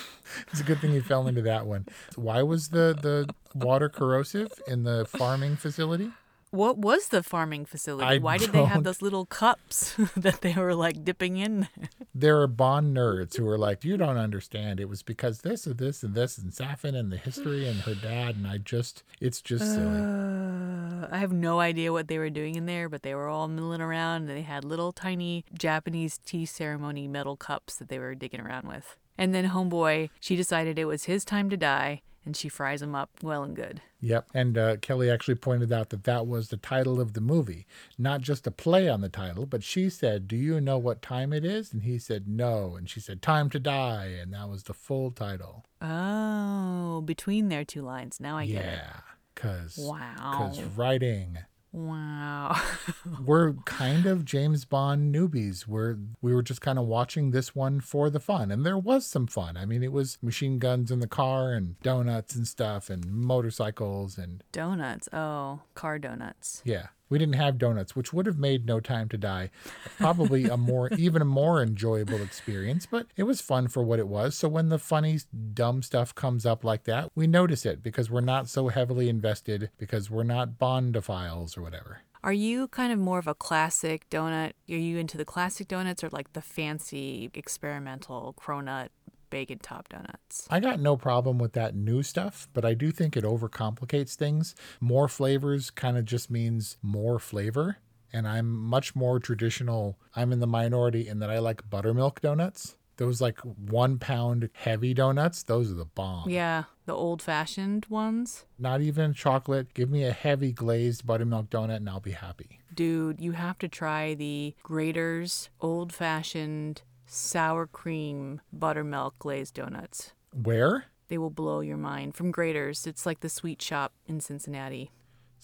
it's 0.50 0.60
a 0.60 0.64
good 0.64 0.80
thing 0.80 0.92
he 0.92 1.00
fell 1.00 1.26
into 1.26 1.42
that 1.42 1.66
one. 1.66 1.86
Why 2.14 2.42
was 2.42 2.68
the, 2.68 2.96
the 3.00 3.28
water 3.54 3.88
corrosive 3.88 4.52
in 4.66 4.84
the 4.84 5.04
farming 5.04 5.56
facility? 5.56 6.12
What 6.50 6.78
was 6.78 7.08
the 7.08 7.22
farming 7.22 7.66
facility? 7.66 8.06
I 8.06 8.18
Why 8.18 8.38
did 8.38 8.52
they 8.52 8.64
have 8.64 8.84
those 8.84 9.02
little 9.02 9.26
cups 9.26 9.94
that 10.16 10.40
they 10.40 10.54
were 10.54 10.74
like 10.74 11.04
dipping 11.04 11.36
in? 11.36 11.68
there 12.14 12.40
are 12.40 12.46
Bond 12.46 12.96
nerds 12.96 13.36
who 13.36 13.46
are 13.48 13.58
like, 13.58 13.84
you 13.84 13.96
don't 13.96 14.16
understand. 14.16 14.80
It 14.80 14.88
was 14.88 15.02
because 15.02 15.40
this 15.40 15.66
and 15.66 15.76
this 15.78 16.02
and 16.02 16.14
this 16.14 16.38
and 16.38 16.52
Safin 16.52 16.94
and 16.94 17.12
the 17.12 17.16
history 17.16 17.68
and 17.68 17.80
her 17.80 17.94
dad. 17.94 18.36
And 18.36 18.46
I 18.46 18.58
just, 18.58 19.02
it's 19.20 19.40
just 19.40 19.64
silly. 19.74 20.00
Uh, 20.00 21.08
I 21.10 21.18
have 21.18 21.32
no 21.32 21.60
idea 21.60 21.92
what 21.92 22.08
they 22.08 22.18
were 22.18 22.30
doing 22.30 22.54
in 22.54 22.66
there, 22.66 22.88
but 22.88 23.02
they 23.02 23.14
were 23.14 23.28
all 23.28 23.48
milling 23.48 23.80
around. 23.80 24.22
And 24.22 24.30
they 24.30 24.42
had 24.42 24.64
little 24.64 24.92
tiny 24.92 25.44
Japanese 25.52 26.18
tea 26.18 26.46
ceremony 26.46 27.08
metal 27.08 27.36
cups 27.36 27.76
that 27.76 27.88
they 27.88 27.98
were 27.98 28.14
digging 28.14 28.40
around 28.40 28.68
with. 28.68 28.96
And 29.18 29.34
then 29.34 29.50
Homeboy, 29.50 30.10
she 30.20 30.36
decided 30.36 30.78
it 30.78 30.84
was 30.84 31.04
his 31.04 31.24
time 31.24 31.50
to 31.50 31.56
die 31.56 32.02
and 32.26 32.36
she 32.36 32.48
fries 32.48 32.80
them 32.80 32.94
up 32.94 33.10
well 33.22 33.44
and 33.44 33.54
good. 33.54 33.80
Yep. 34.00 34.28
And 34.34 34.58
uh, 34.58 34.76
Kelly 34.78 35.08
actually 35.08 35.36
pointed 35.36 35.72
out 35.72 35.90
that 35.90 36.04
that 36.04 36.26
was 36.26 36.48
the 36.48 36.56
title 36.56 37.00
of 37.00 37.12
the 37.12 37.20
movie, 37.20 37.66
not 37.96 38.20
just 38.20 38.46
a 38.46 38.50
play 38.50 38.88
on 38.88 39.00
the 39.00 39.08
title, 39.08 39.46
but 39.46 39.62
she 39.62 39.88
said, 39.88 40.26
Do 40.26 40.36
you 40.36 40.60
know 40.60 40.76
what 40.76 41.00
time 41.00 41.32
it 41.32 41.44
is? 41.44 41.72
And 41.72 41.84
he 41.84 41.98
said, 41.98 42.26
No. 42.26 42.74
And 42.76 42.90
she 42.90 43.00
said, 43.00 43.22
Time 43.22 43.48
to 43.50 43.60
Die. 43.60 44.06
And 44.20 44.34
that 44.34 44.48
was 44.50 44.64
the 44.64 44.74
full 44.74 45.12
title. 45.12 45.64
Oh, 45.80 47.00
between 47.02 47.48
their 47.48 47.64
two 47.64 47.82
lines. 47.82 48.18
Now 48.20 48.36
I 48.36 48.46
get 48.46 48.64
it. 48.64 48.78
Yeah. 48.78 49.00
Because 49.34 49.78
wow. 49.78 50.14
Cause 50.34 50.62
writing. 50.76 51.38
Wow. 51.76 52.58
we're 53.26 53.52
kind 53.66 54.06
of 54.06 54.24
James 54.24 54.64
Bond 54.64 55.14
newbies. 55.14 55.66
We're 55.66 55.98
we 56.22 56.32
were 56.32 56.42
just 56.42 56.62
kind 56.62 56.78
of 56.78 56.86
watching 56.86 57.32
this 57.32 57.54
one 57.54 57.80
for 57.82 58.08
the 58.08 58.18
fun. 58.18 58.50
And 58.50 58.64
there 58.64 58.78
was 58.78 59.06
some 59.06 59.26
fun. 59.26 59.58
I 59.58 59.66
mean, 59.66 59.82
it 59.82 59.92
was 59.92 60.16
machine 60.22 60.58
guns 60.58 60.90
in 60.90 61.00
the 61.00 61.06
car 61.06 61.52
and 61.52 61.78
donuts 61.80 62.34
and 62.34 62.48
stuff 62.48 62.88
and 62.88 63.04
motorcycles 63.04 64.16
and 64.16 64.42
donuts. 64.52 65.06
Oh, 65.12 65.60
car 65.74 65.98
donuts. 65.98 66.62
Yeah. 66.64 66.86
We 67.08 67.18
didn't 67.18 67.36
have 67.36 67.58
donuts, 67.58 67.94
which 67.94 68.12
would 68.12 68.26
have 68.26 68.38
made 68.38 68.66
No 68.66 68.80
Time 68.80 69.08
to 69.10 69.16
Die 69.18 69.50
probably 69.98 70.44
a 70.44 70.56
more, 70.56 70.88
even 70.98 71.22
a 71.22 71.26
more 71.26 71.62
enjoyable 71.62 72.20
experience, 72.22 72.86
but 72.86 73.06
it 73.16 73.22
was 73.24 73.40
fun 73.40 73.68
for 73.68 73.82
what 73.82 73.98
it 73.98 74.08
was. 74.08 74.36
So 74.36 74.48
when 74.48 74.68
the 74.68 74.78
funny, 74.78 75.20
dumb 75.54 75.82
stuff 75.82 76.14
comes 76.14 76.44
up 76.44 76.64
like 76.64 76.84
that, 76.84 77.10
we 77.14 77.26
notice 77.26 77.64
it 77.64 77.82
because 77.82 78.10
we're 78.10 78.20
not 78.20 78.48
so 78.48 78.68
heavily 78.68 79.08
invested 79.08 79.70
because 79.78 80.10
we're 80.10 80.24
not 80.24 80.58
Bondophiles 80.58 81.56
or 81.56 81.62
whatever. 81.62 82.00
Are 82.26 82.32
you 82.32 82.66
kind 82.68 82.92
of 82.92 82.98
more 82.98 83.20
of 83.20 83.28
a 83.28 83.34
classic 83.34 84.10
donut? 84.10 84.52
Are 84.68 84.74
you 84.74 84.98
into 84.98 85.16
the 85.16 85.24
classic 85.24 85.68
donuts 85.68 86.02
or 86.02 86.08
like 86.08 86.32
the 86.32 86.42
fancy 86.42 87.30
experimental 87.34 88.34
cronut 88.36 88.88
bacon 89.30 89.58
top 89.58 89.88
donuts. 89.88 90.46
I 90.50 90.60
got 90.60 90.80
no 90.80 90.96
problem 90.96 91.38
with 91.38 91.52
that 91.52 91.74
new 91.74 92.02
stuff, 92.02 92.48
but 92.52 92.64
I 92.64 92.74
do 92.74 92.90
think 92.90 93.16
it 93.16 93.24
overcomplicates 93.24 94.14
things. 94.14 94.54
More 94.80 95.08
flavors 95.08 95.70
kind 95.70 95.96
of 95.96 96.04
just 96.04 96.30
means 96.30 96.76
more 96.82 97.18
flavor. 97.18 97.78
And 98.12 98.26
I'm 98.26 98.48
much 98.48 98.94
more 98.94 99.18
traditional. 99.18 99.98
I'm 100.14 100.32
in 100.32 100.40
the 100.40 100.46
minority 100.46 101.08
in 101.08 101.18
that 101.18 101.30
I 101.30 101.38
like 101.38 101.68
buttermilk 101.68 102.20
donuts. 102.20 102.76
Those 102.96 103.20
like 103.20 103.38
one 103.40 103.98
pound 103.98 104.48
heavy 104.54 104.94
donuts, 104.94 105.42
those 105.42 105.70
are 105.70 105.74
the 105.74 105.84
bomb. 105.84 106.30
Yeah, 106.30 106.64
the 106.86 106.94
old 106.94 107.20
fashioned 107.20 107.84
ones. 107.86 108.46
Not 108.58 108.80
even 108.80 109.12
chocolate. 109.12 109.74
Give 109.74 109.90
me 109.90 110.04
a 110.04 110.12
heavy 110.12 110.52
glazed 110.52 111.06
buttermilk 111.06 111.50
donut 111.50 111.76
and 111.76 111.90
I'll 111.90 112.00
be 112.00 112.12
happy. 112.12 112.60
Dude, 112.72 113.20
you 113.20 113.32
have 113.32 113.58
to 113.58 113.68
try 113.68 114.14
the 114.14 114.54
Graeter's 114.64 115.50
old 115.60 115.92
fashioned 115.92 116.82
sour 117.06 117.66
cream 117.66 118.40
buttermilk 118.52 119.18
glazed 119.18 119.54
donuts. 119.54 120.12
Where? 120.32 120.86
They 121.08 121.18
will 121.18 121.30
blow 121.30 121.60
your 121.60 121.76
mind. 121.76 122.14
From 122.14 122.32
Graeter's. 122.32 122.86
It's 122.86 123.06
like 123.06 123.20
the 123.20 123.28
sweet 123.28 123.62
shop 123.62 123.92
in 124.06 124.20
Cincinnati. 124.20 124.90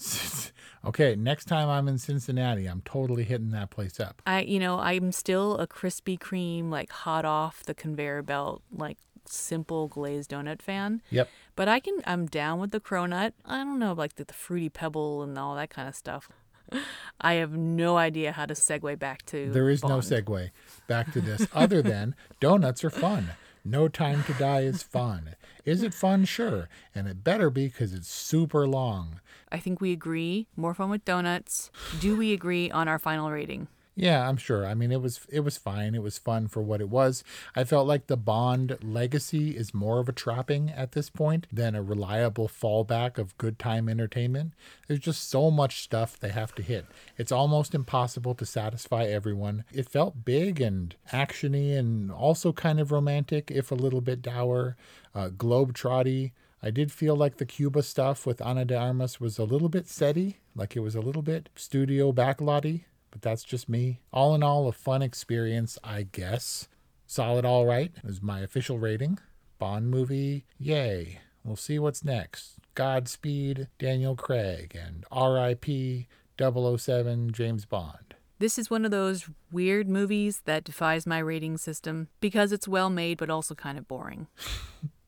okay, 0.85 1.15
next 1.15 1.47
time 1.47 1.69
I'm 1.69 1.89
in 1.89 1.99
Cincinnati, 1.99 2.67
I'm 2.67 2.83
totally 2.85 3.25
hitting 3.25 3.51
that 3.51 3.71
place 3.71 4.01
up. 4.01 4.23
I, 4.27 4.43
you 4.43 4.59
know, 4.59 4.79
I'm 4.79 5.13
still 5.13 5.59
a 5.59 5.67
Krispy 5.67 6.19
Kreme, 6.19 6.71
like 6.71 6.91
hot 6.91 7.25
off 7.25 7.63
the 7.63 7.75
conveyor 7.75 8.23
belt, 8.23 8.63
like 8.73 8.99
simple 9.27 9.89
glazed 9.89 10.31
donut 10.31 10.61
fan. 10.61 11.03
Yep. 11.11 11.29
But 11.55 11.69
I 11.69 11.81
can, 11.81 11.99
I'm 12.07 12.27
down 12.27 12.59
with 12.59 12.71
the 12.71 12.81
cronut. 12.81 13.33
I 13.45 13.59
don't 13.59 13.79
know, 13.79 13.93
like 13.93 14.15
the, 14.15 14.25
the 14.25 14.35
fruity 14.35 14.69
pebble 14.69 15.23
and 15.23 15.39
all 15.39 15.55
that 15.55 15.71
kind 15.71 15.89
of 15.89 15.95
stuff. 15.95 16.29
I 17.21 17.35
have 17.35 17.53
no 17.53 17.97
idea 17.97 18.33
how 18.33 18.47
to 18.47 18.55
segue 18.55 18.99
back 18.99 19.25
to. 19.27 19.51
There 19.51 19.71
is 19.71 19.81
Bond. 19.81 19.95
no 19.95 19.99
segue 19.99 20.51
back 20.87 21.13
to 21.13 21.21
this 21.21 21.47
other 21.55 21.83
than 21.83 22.15
donuts 22.41 22.85
are 22.85 22.91
fun. 22.91 23.31
No 23.65 23.87
Time 23.87 24.25
to 24.25 24.33
Die 24.35 24.61
is 24.63 24.83
fun. 24.83 25.37
Is 25.65 25.85
it 25.85 25.95
fun? 25.95 26.25
Sure. 26.25 26.69
And 26.95 27.07
it 27.07 27.23
better 27.23 27.49
be 27.49 27.67
because 27.69 27.95
it's 27.95 28.09
super 28.09 28.67
long. 28.67 29.21
I 29.53 29.59
think 29.59 29.81
we 29.81 29.93
agree. 29.93 30.49
More 30.57 30.75
fun 30.75 30.91
with 30.91 31.05
donuts. 31.05 31.71
Do 32.01 32.17
we 32.17 32.33
agree 32.33 32.71
on 32.71 32.89
our 32.89 32.99
final 32.99 33.31
rating? 33.31 33.69
Yeah, 33.95 34.27
I'm 34.27 34.39
sure. 34.39 34.67
I 34.67 34.73
mean, 34.73 34.91
it 34.91 35.03
was 35.03 35.21
it 35.29 35.41
was 35.41 35.59
fine. 35.59 35.95
It 35.95 36.03
was 36.03 36.17
fun 36.17 36.49
for 36.49 36.63
what 36.63 36.81
it 36.81 36.89
was. 36.89 37.23
I 37.55 37.65
felt 37.65 37.87
like 37.87 38.07
the 38.07 38.17
Bond 38.17 38.79
legacy 38.83 39.51
is 39.51 39.75
more 39.75 40.01
of 40.01 40.09
a 40.09 40.13
trapping 40.13 40.71
at 40.71 40.93
this 40.93 41.11
point 41.11 41.47
than 41.53 41.75
a 41.75 41.83
reliable 41.83 42.49
fallback 42.49 43.19
of 43.19 43.37
good 43.37 43.59
time 43.59 43.91
entertainment. 43.91 44.55
There's 44.89 45.01
just 45.01 45.29
so 45.29 45.51
much 45.51 45.83
stuff 45.83 46.19
they 46.19 46.31
have 46.31 46.55
to 46.55 46.63
hit. 46.63 46.87
It's 47.19 47.33
almost 47.33 47.75
impossible 47.75 48.35
to 48.37 48.47
satisfy 48.47 49.05
everyone. 49.05 49.65
It 49.71 49.91
felt 49.91 50.25
big 50.25 50.59
and 50.59 50.95
actiony 51.13 51.77
and 51.77 52.11
also 52.11 52.51
kind 52.53 52.81
of 52.81 52.93
romantic, 52.93 53.51
if 53.51 53.71
a 53.71 53.75
little 53.75 54.01
bit 54.01 54.23
dour, 54.23 54.75
uh, 55.15 55.29
globe 55.29 55.75
trotty. 55.75 56.33
I 56.63 56.71
did 56.71 56.93
feel 56.93 57.15
like 57.15 57.37
the 57.37 57.45
Cuba 57.45 57.83
stuff 57.83 58.25
with 58.25 58.41
Ana 58.41 58.65
de 58.65 58.77
Armas 58.79 59.21
was 59.21 59.39
a 59.39 59.45
little 59.45 59.69
bit 59.69 59.85
setty, 59.85 60.37
like 60.57 60.77
it 60.77 60.81
was 60.81 60.95
a 60.95 61.01
little 61.01 61.21
bit 61.21 61.51
studio 61.57 62.13
backlotty 62.13 62.85
but 63.13 63.23
that's 63.23 63.45
just 63.45 63.69
me. 63.69 64.01
All 64.13 64.35
in 64.35 64.43
all, 64.43 64.67
a 64.67 64.73
fun 64.73 65.03
experience, 65.03 65.79
I 65.85 66.03
guess. 66.03 66.67
Solid 67.07 67.45
all 67.45 67.65
right 67.67 67.93
is 68.03 68.21
my 68.21 68.41
official 68.41 68.81
rating. 68.81 69.21
Bond 69.61 69.89
movie, 69.89 70.45
yay. 70.59 71.21
We'll 71.45 71.55
see 71.55 71.79
what's 71.79 72.05
next. 72.05 72.55
Godspeed, 72.75 73.69
Daniel 73.79 74.17
Craig, 74.17 74.75
and 74.75 75.05
R.I.P. 75.13 76.09
007 76.41 77.31
James 77.31 77.67
Bond. 77.67 78.15
This 78.41 78.59
is 78.59 78.71
one 78.71 78.85
of 78.85 78.91
those 78.91 79.29
weird 79.53 79.89
movies 79.89 80.43
that 80.47 80.65
defies 80.65 81.07
my 81.07 81.19
rating 81.19 81.59
system 81.59 82.09
because 82.21 82.51
it's 82.51 82.67
well 82.67 82.91
made 82.91 83.19
but 83.19 83.31
also 83.31 83.55
kind 83.55 83.79
of 83.79 83.87
boring. 83.87 84.27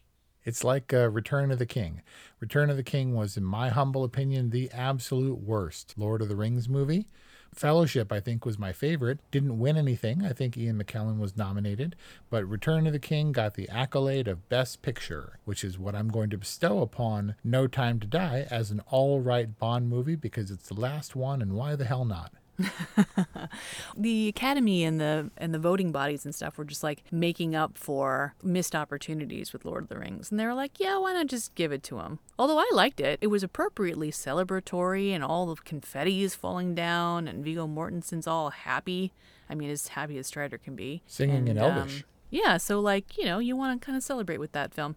It's 0.45 0.63
like 0.63 0.93
uh, 0.93 1.09
Return 1.09 1.51
of 1.51 1.59
the 1.59 1.67
King. 1.67 2.03
Return 2.39 2.69
of 2.69 2.77
the 2.77 2.83
King 2.83 3.15
was, 3.15 3.37
in 3.37 3.45
my 3.45 3.71
humble 3.71 4.05
opinion, 4.05 4.51
the 4.51 4.71
absolute 4.73 5.39
worst 5.39 5.95
Lord 5.97 6.21
of 6.21 6.29
the 6.29 6.37
Rings 6.37 6.69
movie. 6.69 7.07
Fellowship, 7.55 8.13
I 8.13 8.21
think, 8.21 8.45
was 8.45 8.59
my 8.59 8.73
favorite. 8.73 9.21
Didn't 9.31 9.59
win 9.59 9.77
anything. 9.77 10.25
I 10.25 10.33
think 10.33 10.57
Ian 10.57 10.83
McKellen 10.83 11.19
was 11.19 11.37
nominated. 11.37 11.95
But 12.29 12.45
Return 12.49 12.87
of 12.87 12.93
the 12.93 12.99
King 12.99 13.33
got 13.33 13.55
the 13.55 13.69
accolade 13.69 14.29
of 14.29 14.49
Best 14.49 14.83
Picture, 14.83 15.39
which 15.45 15.63
is 15.63 15.79
what 15.79 15.95
I'm 15.95 16.09
going 16.09 16.31
to 16.31 16.39
bestow 16.39 16.81
upon 16.81 17.37
No 17.45 17.67
Time 17.67 18.01
to 18.01 18.07
Die 18.07 18.47
as 18.51 18.71
an 18.71 18.81
all 18.91 19.21
right 19.21 19.59
Bond 19.59 19.89
movie 19.89 20.17
because 20.17 20.51
it's 20.51 20.69
the 20.69 20.81
last 20.81 21.15
one, 21.15 21.41
and 21.41 21.53
why 21.53 21.77
the 21.77 21.85
hell 21.85 22.05
not? 22.05 22.33
the 23.97 24.29
academy 24.29 24.85
and 24.85 25.01
the 25.01 25.31
and 25.37 25.53
the 25.55 25.59
voting 25.59 25.93
bodies 25.93 26.25
and 26.25 26.35
stuff 26.35 26.59
were 26.59 26.65
just 26.65 26.83
like 26.83 27.03
making 27.11 27.55
up 27.55 27.77
for 27.79 28.35
missed 28.43 28.75
opportunities 28.75 29.53
with 29.53 29.65
Lord 29.65 29.85
of 29.85 29.89
the 29.89 29.99
Rings, 29.99 30.31
and 30.31 30.39
they 30.39 30.47
were 30.47 30.55
like, 30.55 30.79
"Yeah, 30.79 30.99
why 30.99 31.13
not 31.13 31.27
just 31.27 31.55
give 31.55 31.73
it 31.73 31.83
to 31.85 31.99
him?" 32.01 32.19
Although 32.39 32.59
I 32.59 32.69
liked 32.73 33.01
it, 33.01 33.19
it 33.21 33.29
was 33.29 33.43
appropriately 33.43 34.11
celebratory, 34.11 35.11
and 35.11 35.23
all 35.25 35.47
the 35.47 35.57
confetti 35.63 36.23
is 36.23 36.35
falling 36.35 36.75
down, 36.75 37.29
and 37.29 37.45
Viggo 37.45 37.67
Mortensen's 37.67 38.27
all 38.27 38.51
happy. 38.51 39.13
I 39.49 39.55
mean, 39.55 39.71
as 39.71 39.89
happy 39.89 40.17
as 40.19 40.27
Strider 40.27 40.59
can 40.59 40.75
be. 40.75 41.03
Singing 41.07 41.49
in 41.49 41.57
And, 41.57 41.59
Elvish. 41.59 41.99
um, 42.01 42.05
yeah, 42.35 42.57
so 42.57 42.81
like 42.81 43.17
you 43.17 43.25
know, 43.25 43.39
you 43.39 43.57
want 43.57 43.81
to 43.81 43.85
kind 43.85 43.97
of 43.97 44.03
celebrate 44.03 44.39
with 44.39 44.53
that 44.53 44.75
film. 44.75 44.97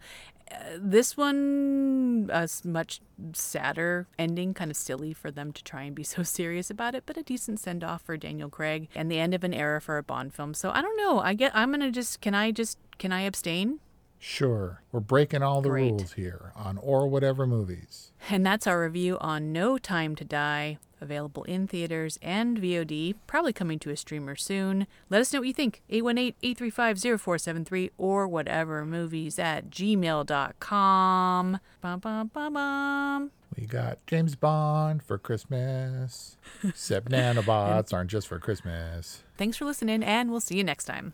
Uh, 0.50 0.78
this 0.80 1.18
one, 1.18 2.30
a 2.32 2.48
much 2.64 3.02
sadder 3.34 4.08
ending, 4.18 4.54
kind 4.54 4.72
of 4.72 4.78
silly 4.78 5.14
for 5.14 5.30
them 5.30 5.52
to 5.52 5.64
try 5.64 5.84
and 5.84 5.96
be 5.96 6.04
so 6.16 6.24
serious 6.24 6.70
about 6.70 6.96
it, 6.96 7.04
but 7.06 7.18
a 7.18 7.24
decent 7.24 7.60
send 7.60 7.84
off 7.84 8.02
for 8.02 8.18
Daniel 8.18 8.50
Craig 8.50 8.88
and 8.96 9.12
the 9.12 9.20
end 9.20 9.34
of 9.34 9.44
an 9.44 9.54
era 9.54 9.80
for 9.82 9.98
a 9.98 10.04
Bond 10.04 10.34
film. 10.34 10.54
So 10.54 10.72
I 10.72 10.82
don't 10.82 10.98
know. 10.98 11.20
I 11.20 11.34
get. 11.34 11.52
I'm 11.56 11.72
gonna 11.72 11.92
just. 11.92 12.22
Can 12.22 12.34
I 12.34 12.52
just? 12.52 12.78
Can 12.98 13.12
I 13.12 13.22
abstain? 13.22 13.80
Sure. 14.20 14.82
We're 14.92 15.00
breaking 15.00 15.44
all 15.44 15.62
the 15.62 15.70
Great. 15.70 15.92
rules 15.92 16.14
here 16.14 16.52
on 16.56 16.80
Or 16.80 17.08
Whatever 17.08 17.46
Movies. 17.46 18.12
And 18.32 18.44
that's 18.44 18.66
our 18.66 18.82
review 18.82 19.20
on 19.22 19.54
No 19.54 19.78
Time 19.78 20.16
to 20.16 20.26
Die, 20.26 20.80
available 21.02 21.44
in 21.44 21.68
theaters 21.68 22.18
and 22.22 22.60
VOD, 22.60 23.16
probably 23.28 23.54
coming 23.54 23.80
to 23.80 23.90
a 23.90 23.98
streamer 23.98 24.36
soon. 24.36 24.88
Let 25.10 25.22
us 25.22 25.34
know 25.34 25.40
what 25.40 25.48
you 25.48 25.54
think. 25.54 25.82
818-835-0473 25.90 27.92
or 27.98 28.28
whatever 28.28 28.86
movies 28.86 29.40
at 29.40 29.70
gmail.com. 29.70 31.60
Bum, 31.82 32.00
bum, 32.00 32.32
bum, 32.34 32.54
bum. 32.54 33.32
We 33.58 33.66
got 33.66 34.06
James 34.06 34.36
Bond 34.36 35.02
for 35.02 35.18
Christmas. 35.18 36.38
Except 36.64 37.10
nanobots 37.10 37.94
aren't 37.94 38.12
just 38.12 38.28
for 38.28 38.40
Christmas. 38.40 39.24
Thanks 39.38 39.58
for 39.58 39.66
listening, 39.66 40.04
and 40.04 40.30
we'll 40.30 40.40
see 40.40 40.58
you 40.58 40.64
next 40.64 40.86
time. 40.86 41.14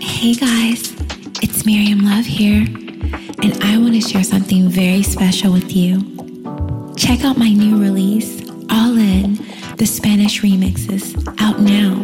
Hey 0.00 0.34
guys, 0.34 0.94
it's 1.42 1.64
Miriam 1.64 2.04
Love 2.04 2.24
here, 2.24 2.62
and 2.62 3.62
I 3.62 3.78
want 3.78 3.94
to 3.94 4.00
share 4.00 4.24
something 4.24 4.68
very 4.68 5.02
special 5.02 5.52
with 5.52 5.74
you. 5.74 6.77
Check 6.98 7.24
out 7.24 7.38
my 7.38 7.52
new 7.52 7.80
release, 7.80 8.42
All 8.70 8.98
In, 8.98 9.38
the 9.76 9.86
Spanish 9.86 10.42
remixes, 10.42 11.14
out 11.40 11.60
now 11.60 11.94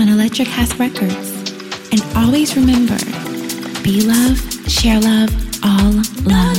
on 0.00 0.08
Electric 0.08 0.46
House 0.46 0.72
Records. 0.78 1.32
And 1.90 2.00
always 2.16 2.56
remember 2.56 2.96
be 3.82 4.02
love, 4.02 4.38
share 4.70 5.00
love, 5.00 5.30
all 5.64 5.92
love. 6.22 6.56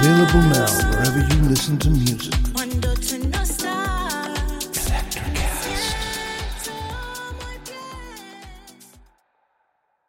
Available 0.00 0.42
now 0.42 0.90
wherever 0.90 1.34
you 1.34 1.48
listen 1.48 1.78
to 1.78 1.90
music. 1.90 2.47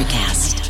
Electric. 0.00 0.69